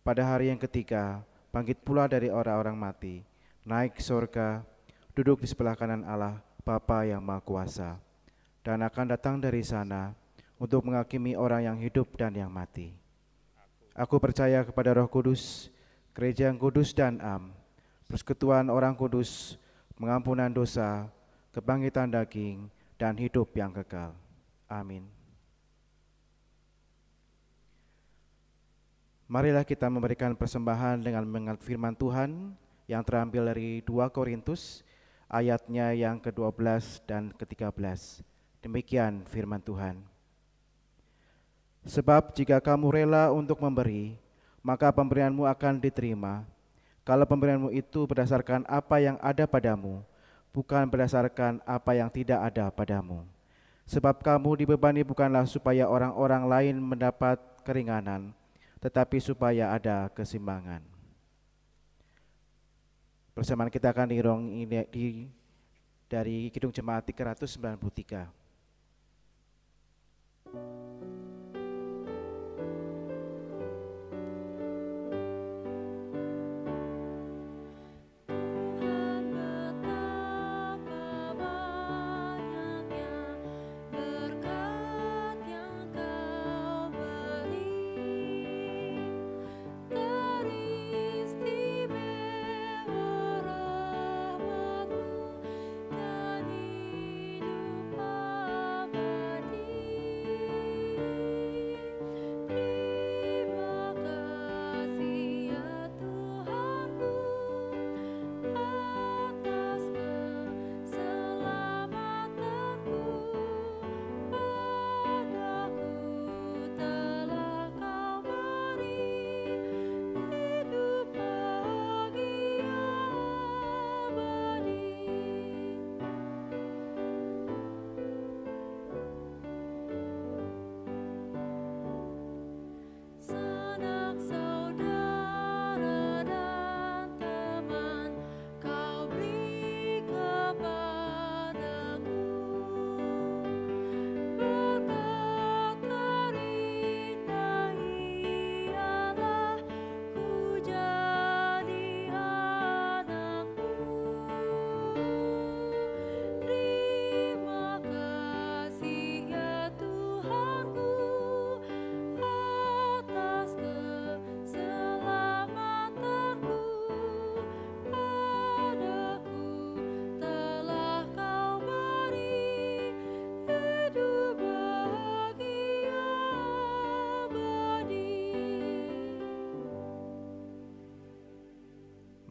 [0.00, 1.20] Pada hari yang ketiga,
[1.52, 3.24] bangkit pula dari orang-orang mati,
[3.64, 4.64] naik ke surga,
[5.16, 7.90] duduk di sebelah kanan Allah, Bapa yang Maha Kuasa,
[8.60, 10.12] dan akan datang dari sana
[10.60, 12.92] untuk menghakimi orang yang hidup dan yang mati.
[13.96, 15.72] Aku percaya kepada Roh Kudus,
[16.12, 17.52] gereja yang kudus dan am,
[18.08, 19.56] persekutuan orang kudus,
[19.96, 21.08] pengampunan dosa,
[21.56, 22.68] kebangkitan daging,
[23.00, 24.12] dan hidup yang kekal.
[24.70, 25.02] Amin.
[29.26, 32.54] Marilah kita memberikan persembahan dengan mengingat firman Tuhan
[32.86, 34.86] yang terambil dari 2 Korintus
[35.30, 38.22] ayatnya yang ke-12 dan ke-13.
[38.62, 40.02] Demikian firman Tuhan.
[41.86, 44.18] Sebab jika kamu rela untuk memberi,
[44.66, 46.46] maka pemberianmu akan diterima.
[47.06, 50.04] Kalau pemberianmu itu berdasarkan apa yang ada padamu,
[50.54, 53.24] bukan berdasarkan apa yang tidak ada padamu.
[53.90, 58.30] Sebab kamu dibebani bukanlah supaya orang-orang lain mendapat keringanan,
[58.78, 60.78] tetapi supaya ada kesimbangan.
[63.34, 65.26] Persamaan kita akan dirong ini di
[66.06, 68.30] dari Kidung Jemaat 393.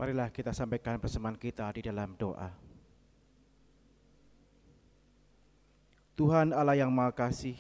[0.10, 2.50] Marilah kita sampaikan persembahan kita di dalam doa.
[6.18, 7.54] Tuhan Allah yang Maha Kasih,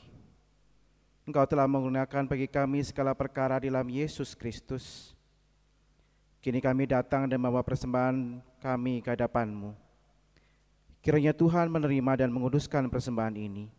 [1.29, 5.13] Engkau telah menggunakan bagi kami segala perkara di dalam Yesus Kristus.
[6.41, 9.77] Kini kami datang dan membawa persembahan kami ke hadapan-Mu.
[11.05, 13.69] Kiranya Tuhan menerima dan menguduskan persembahan ini,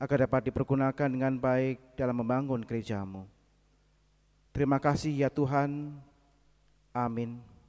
[0.00, 3.28] agar dapat dipergunakan dengan baik dalam membangun gereja-Mu.
[4.56, 6.00] Terima kasih ya Tuhan.
[6.96, 7.59] Amin.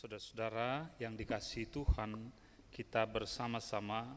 [0.00, 2.32] Saudara-saudara yang dikasihi Tuhan,
[2.72, 4.08] kita bersama-sama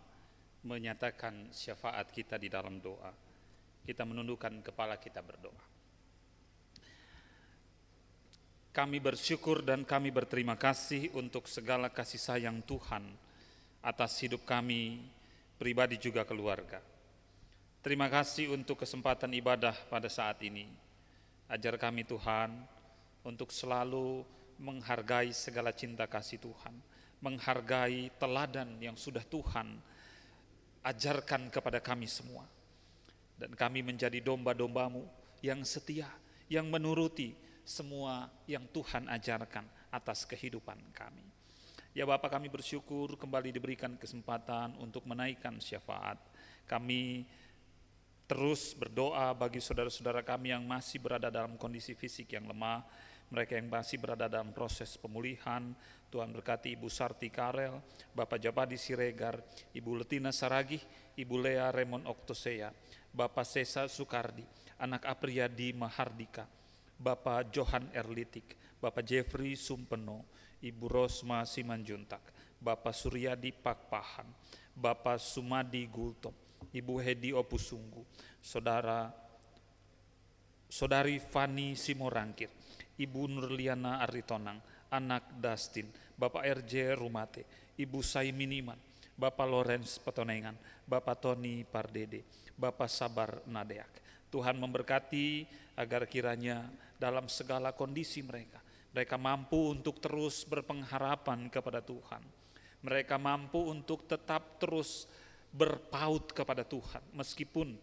[0.64, 3.12] menyatakan syafaat kita di dalam doa.
[3.84, 5.60] Kita menundukkan kepala kita berdoa.
[8.72, 13.04] Kami bersyukur dan kami berterima kasih untuk segala kasih sayang Tuhan
[13.84, 15.04] atas hidup kami,
[15.60, 16.80] pribadi juga keluarga.
[17.84, 20.64] Terima kasih untuk kesempatan ibadah pada saat ini.
[21.52, 22.56] Ajar kami Tuhan
[23.28, 24.24] untuk selalu
[24.64, 26.72] menghargai segala cinta kasih Tuhan,
[27.20, 29.76] menghargai teladan yang sudah Tuhan
[30.88, 32.48] ajarkan kepada kami semua.
[33.36, 35.04] Dan kami menjadi domba-dombamu
[35.44, 36.08] yang setia,
[36.48, 37.36] yang menuruti
[37.68, 41.28] semua yang Tuhan ajarkan atas kehidupan kami.
[41.94, 46.18] Ya Bapak kami bersyukur kembali diberikan kesempatan untuk menaikkan syafaat.
[46.66, 47.28] Kami
[48.26, 52.82] terus berdoa bagi saudara-saudara kami yang masih berada dalam kondisi fisik yang lemah,
[53.34, 55.74] mereka yang masih berada dalam proses pemulihan.
[56.14, 57.82] Tuhan berkati Ibu Sarti Karel,
[58.14, 59.42] Bapak Jabadi Siregar,
[59.74, 60.86] Ibu Letina Saragih,
[61.18, 62.70] Ibu Lea Remon Oktosea,
[63.10, 64.46] Bapak Sesa Sukardi,
[64.78, 66.46] anak Apriyadi Mahardika,
[67.02, 70.30] Bapak Johan Erlitik, Bapak Jeffrey Sumpeno,
[70.62, 72.22] Ibu Rosma Simanjuntak,
[72.62, 74.30] Bapak Suryadi Pakpahan,
[74.78, 76.38] Bapak Sumadi Gultom,
[76.70, 78.06] Ibu Hedi Opusunggu,
[78.38, 79.10] Saudara
[80.70, 82.50] Saudari Fani Simorangkir,
[83.04, 84.60] Ibu Nurliana Aritonang,
[84.92, 88.80] anak Dustin, Bapak RJ Rumate, Ibu Saiminiman,
[89.14, 90.56] Bapak Lorenz Petonengan,
[90.88, 92.24] Bapak Tony Pardede,
[92.56, 94.02] Bapak Sabar Nadeak.
[94.32, 95.46] Tuhan memberkati
[95.78, 96.66] agar kiranya
[96.98, 98.58] dalam segala kondisi mereka,
[98.96, 102.24] mereka mampu untuk terus berpengharapan kepada Tuhan.
[102.84, 105.08] Mereka mampu untuk tetap terus
[105.54, 107.78] berpaut kepada Tuhan meskipun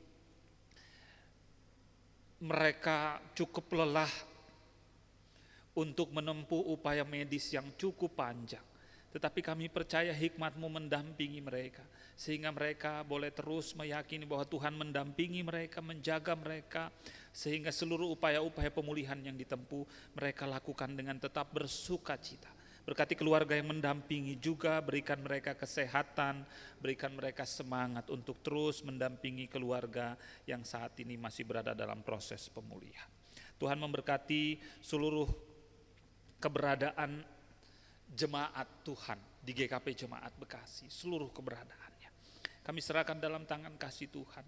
[2.42, 4.10] mereka cukup lelah
[5.76, 8.64] untuk menempuh upaya medis yang cukup panjang.
[9.10, 11.82] Tetapi kami percaya hikmatmu mendampingi mereka.
[12.14, 16.94] Sehingga mereka boleh terus meyakini bahwa Tuhan mendampingi mereka, menjaga mereka.
[17.34, 22.54] Sehingga seluruh upaya-upaya pemulihan yang ditempuh mereka lakukan dengan tetap bersuka cita.
[22.86, 26.46] Berkati keluarga yang mendampingi juga, berikan mereka kesehatan,
[26.78, 30.14] berikan mereka semangat untuk terus mendampingi keluarga
[30.46, 33.10] yang saat ini masih berada dalam proses pemulihan.
[33.60, 35.49] Tuhan memberkati seluruh
[36.40, 37.20] keberadaan
[38.10, 42.10] jemaat Tuhan di GKP Jemaat Bekasi, seluruh keberadaannya.
[42.64, 44.42] Kami serahkan dalam tangan kasih Tuhan.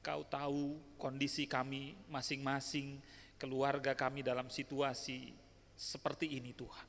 [0.00, 3.00] Kau tahu kondisi kami masing-masing,
[3.36, 5.32] keluarga kami dalam situasi
[5.76, 6.88] seperti ini Tuhan.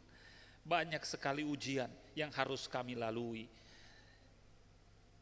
[0.61, 3.47] Banyak sekali ujian yang harus kami lalui.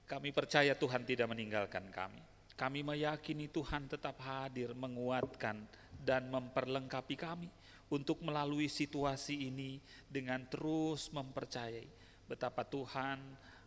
[0.10, 2.22] Kami percaya Tuhan tidak meninggalkan kami.
[2.58, 5.64] Kami meyakini Tuhan tetap hadir, menguatkan,
[6.02, 7.48] dan memperlengkapi kami
[7.90, 11.90] untuk melalui situasi ini dengan terus mempercayai
[12.30, 13.18] betapa Tuhan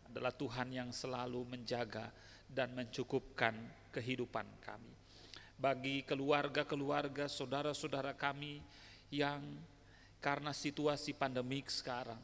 [0.07, 2.15] adalah Tuhan yang selalu menjaga
[2.47, 3.57] dan mencukupkan
[3.91, 4.95] kehidupan kami.
[5.59, 8.63] Bagi keluarga-keluarga, saudara-saudara kami
[9.11, 9.43] yang
[10.23, 12.19] karena situasi pandemik sekarang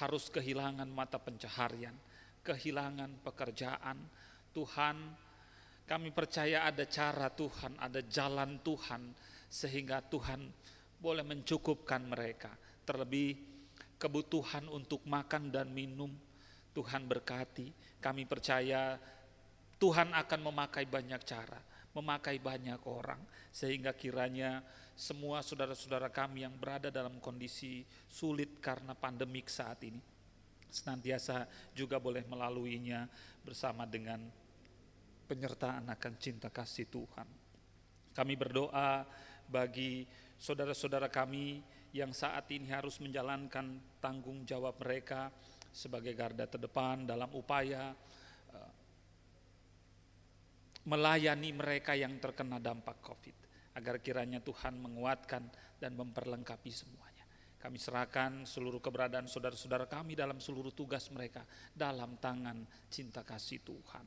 [0.00, 1.96] harus kehilangan mata pencaharian,
[2.44, 4.00] kehilangan pekerjaan,
[4.56, 4.96] Tuhan
[5.88, 9.12] kami percaya ada cara Tuhan, ada jalan Tuhan
[9.48, 10.52] sehingga Tuhan
[10.98, 12.52] boleh mencukupkan mereka.
[12.82, 13.38] Terlebih
[13.98, 16.10] kebutuhan untuk makan dan minum
[16.74, 17.98] Tuhan berkati.
[17.98, 18.98] Kami percaya
[19.78, 21.58] Tuhan akan memakai banyak cara,
[21.94, 24.62] memakai banyak orang sehingga kiranya
[24.98, 30.18] semua saudara-saudara kami yang berada dalam kondisi sulit karena pandemik saat ini
[30.68, 33.08] senantiasa juga boleh melaluinya
[33.40, 34.20] bersama dengan
[35.28, 37.28] penyertaan akan cinta kasih Tuhan.
[38.12, 39.04] Kami berdoa
[39.48, 40.04] bagi
[40.38, 41.60] saudara-saudara kami
[41.92, 45.34] yang saat ini harus menjalankan tanggung jawab mereka
[45.74, 47.92] sebagai garda terdepan dalam upaya
[48.54, 48.72] uh,
[50.88, 53.36] melayani mereka yang terkena dampak COVID
[53.76, 55.42] agar kiranya Tuhan menguatkan
[55.78, 57.26] dan memperlengkapi semuanya.
[57.58, 61.42] Kami serahkan seluruh keberadaan saudara-saudara kami dalam seluruh tugas mereka
[61.74, 64.06] dalam tangan cinta kasih Tuhan.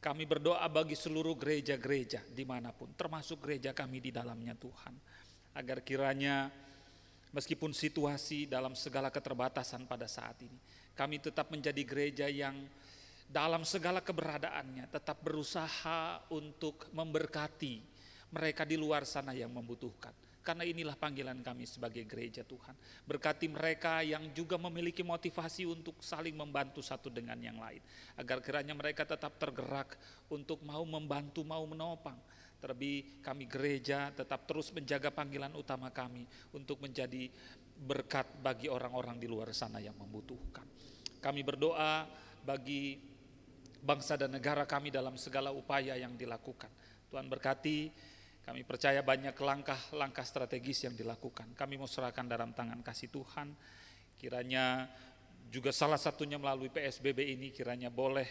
[0.00, 4.96] Kami berdoa bagi seluruh gereja-gereja di mana pun, termasuk gereja kami di dalamnya Tuhan.
[5.56, 6.48] Agar kiranya
[7.34, 10.58] meskipun situasi dalam segala keterbatasan pada saat ini,
[10.94, 12.54] kami tetap menjadi gereja yang
[13.30, 17.78] dalam segala keberadaannya tetap berusaha untuk memberkati
[18.34, 20.10] mereka di luar sana yang membutuhkan.
[20.40, 22.72] Karena inilah panggilan kami sebagai gereja Tuhan.
[23.04, 27.78] Berkati mereka yang juga memiliki motivasi untuk saling membantu satu dengan yang lain.
[28.16, 30.00] Agar kiranya mereka tetap tergerak
[30.32, 32.16] untuk mau membantu, mau menopang.
[32.60, 37.32] Terlebih kami gereja tetap terus menjaga panggilan utama kami untuk menjadi
[37.80, 40.68] berkat bagi orang-orang di luar sana yang membutuhkan.
[41.20, 42.04] Kami berdoa
[42.44, 43.00] bagi
[43.80, 46.68] bangsa dan negara kami dalam segala upaya yang dilakukan.
[47.08, 47.88] Tuhan berkati
[48.44, 51.52] kami percaya banyak langkah-langkah strategis yang dilakukan.
[51.56, 53.52] Kami mau serahkan dalam tangan kasih Tuhan.
[54.20, 54.88] Kiranya
[55.48, 58.26] juga salah satunya melalui PSBB ini kiranya boleh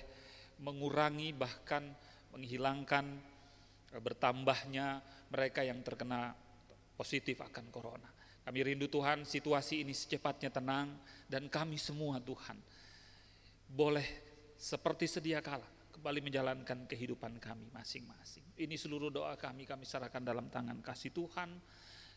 [0.59, 1.87] mengurangi bahkan
[2.35, 3.05] menghilangkan
[3.97, 5.01] bertambahnya
[5.33, 6.37] mereka yang terkena
[6.93, 8.09] positif akan corona.
[8.45, 10.93] Kami rindu Tuhan situasi ini secepatnya tenang
[11.25, 12.57] dan kami semua Tuhan
[13.69, 14.05] boleh
[14.57, 18.45] seperti sedia kala kembali menjalankan kehidupan kami masing-masing.
[18.57, 21.49] Ini seluruh doa kami, kami serahkan dalam tangan kasih Tuhan.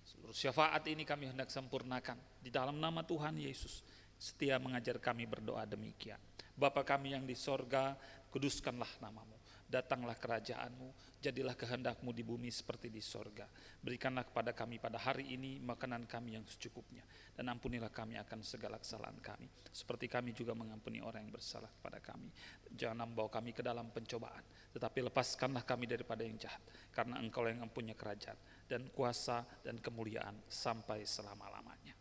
[0.02, 2.18] Seluruh syafaat ini kami hendak sempurnakan.
[2.42, 3.84] Di dalam nama Tuhan Yesus,
[4.18, 6.18] setia mengajar kami berdoa demikian.
[6.56, 7.94] Bapa kami yang di sorga,
[8.32, 9.42] kuduskanlah namamu
[9.72, 13.46] datanglah kerajaanmu, jadilah kehendakmu di bumi seperti di sorga.
[13.78, 17.06] Berikanlah kepada kami pada hari ini makanan kami yang secukupnya,
[17.38, 22.02] dan ampunilah kami akan segala kesalahan kami, seperti kami juga mengampuni orang yang bersalah kepada
[22.02, 22.26] kami.
[22.74, 24.42] Jangan membawa kami ke dalam pencobaan,
[24.74, 26.60] tetapi lepaskanlah kami daripada yang jahat,
[26.90, 31.94] karena engkau yang mempunyai kerajaan, dan kuasa, dan kemuliaan sampai selama-lamanya.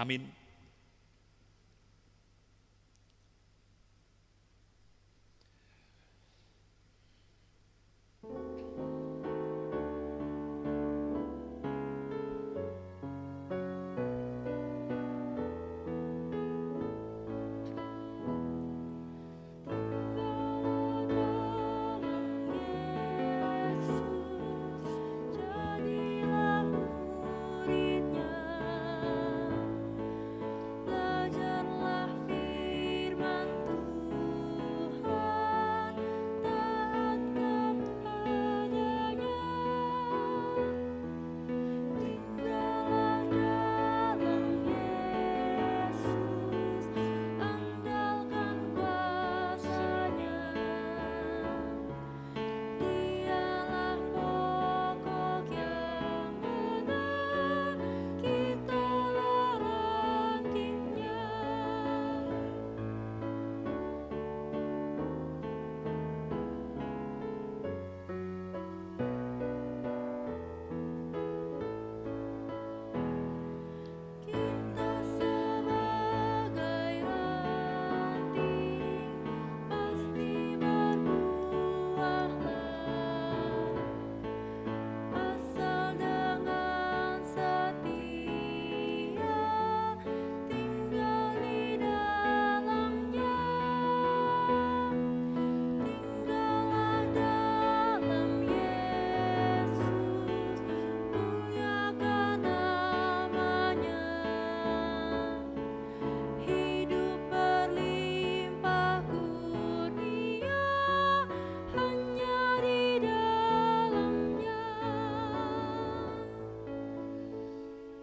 [0.00, 0.51] Amin.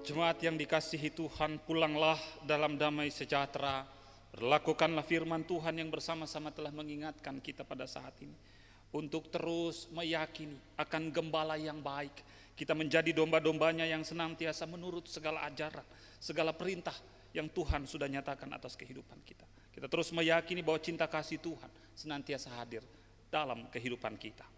[0.10, 3.86] Jemaat yang dikasihi Tuhan, pulanglah dalam damai sejahtera.
[4.34, 8.34] Berlakukanlah firman Tuhan yang bersama-sama telah mengingatkan kita pada saat ini.
[8.90, 12.26] Untuk terus meyakini akan gembala yang baik.
[12.58, 15.86] Kita menjadi domba-dombanya yang senantiasa menurut segala ajaran,
[16.18, 16.98] segala perintah
[17.30, 19.46] yang Tuhan sudah nyatakan atas kehidupan kita.
[19.70, 22.82] Kita terus meyakini bahwa cinta kasih Tuhan senantiasa hadir
[23.30, 24.50] dalam kehidupan kita.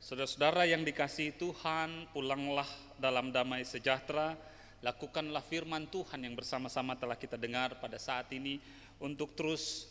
[0.00, 2.64] Saudara-saudara yang dikasihi Tuhan, pulanglah
[2.96, 4.48] dalam damai sejahtera,
[4.80, 8.56] lakukanlah firman Tuhan yang bersama-sama telah kita dengar pada saat ini
[9.00, 9.88] untuk terus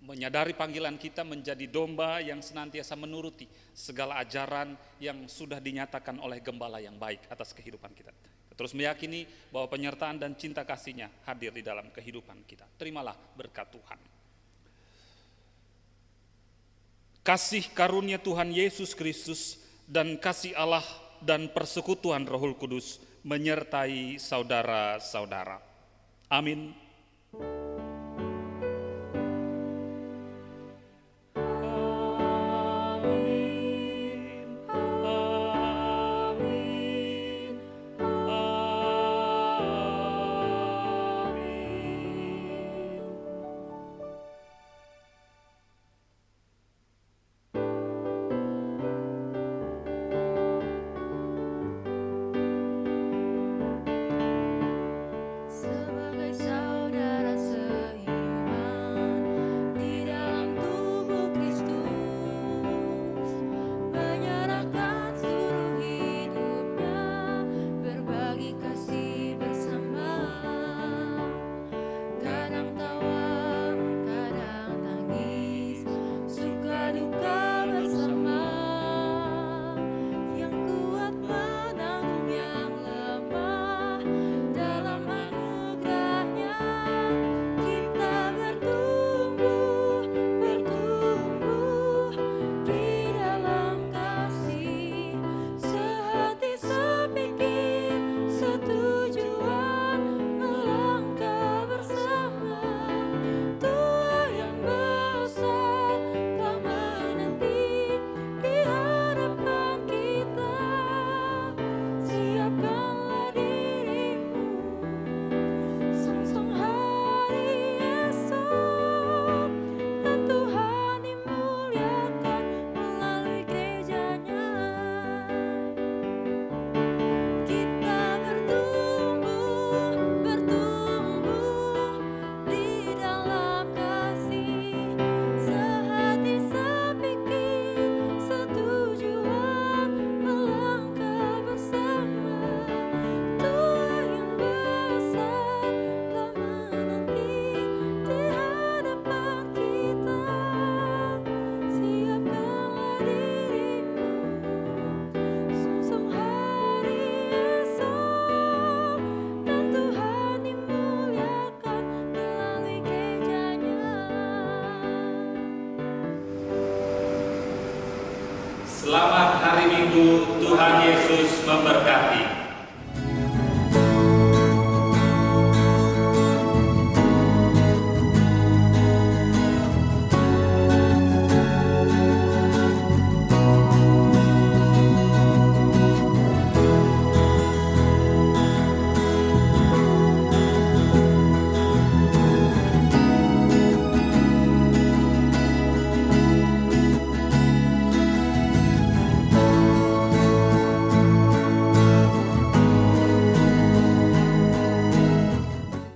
[0.00, 3.44] menyadari panggilan kita menjadi domba yang senantiasa menuruti
[3.76, 8.12] segala ajaran yang sudah dinyatakan oleh gembala yang baik atas kehidupan kita.
[8.56, 12.68] Terus meyakini bahwa penyertaan dan cinta kasihnya hadir di dalam kehidupan kita.
[12.76, 14.00] Terimalah berkat Tuhan.
[17.24, 20.84] Kasih karunia Tuhan Yesus Kristus dan kasih Allah
[21.20, 25.60] dan persekutuan Rohul Kudus menyertai saudara-saudara.
[26.30, 26.72] Amin.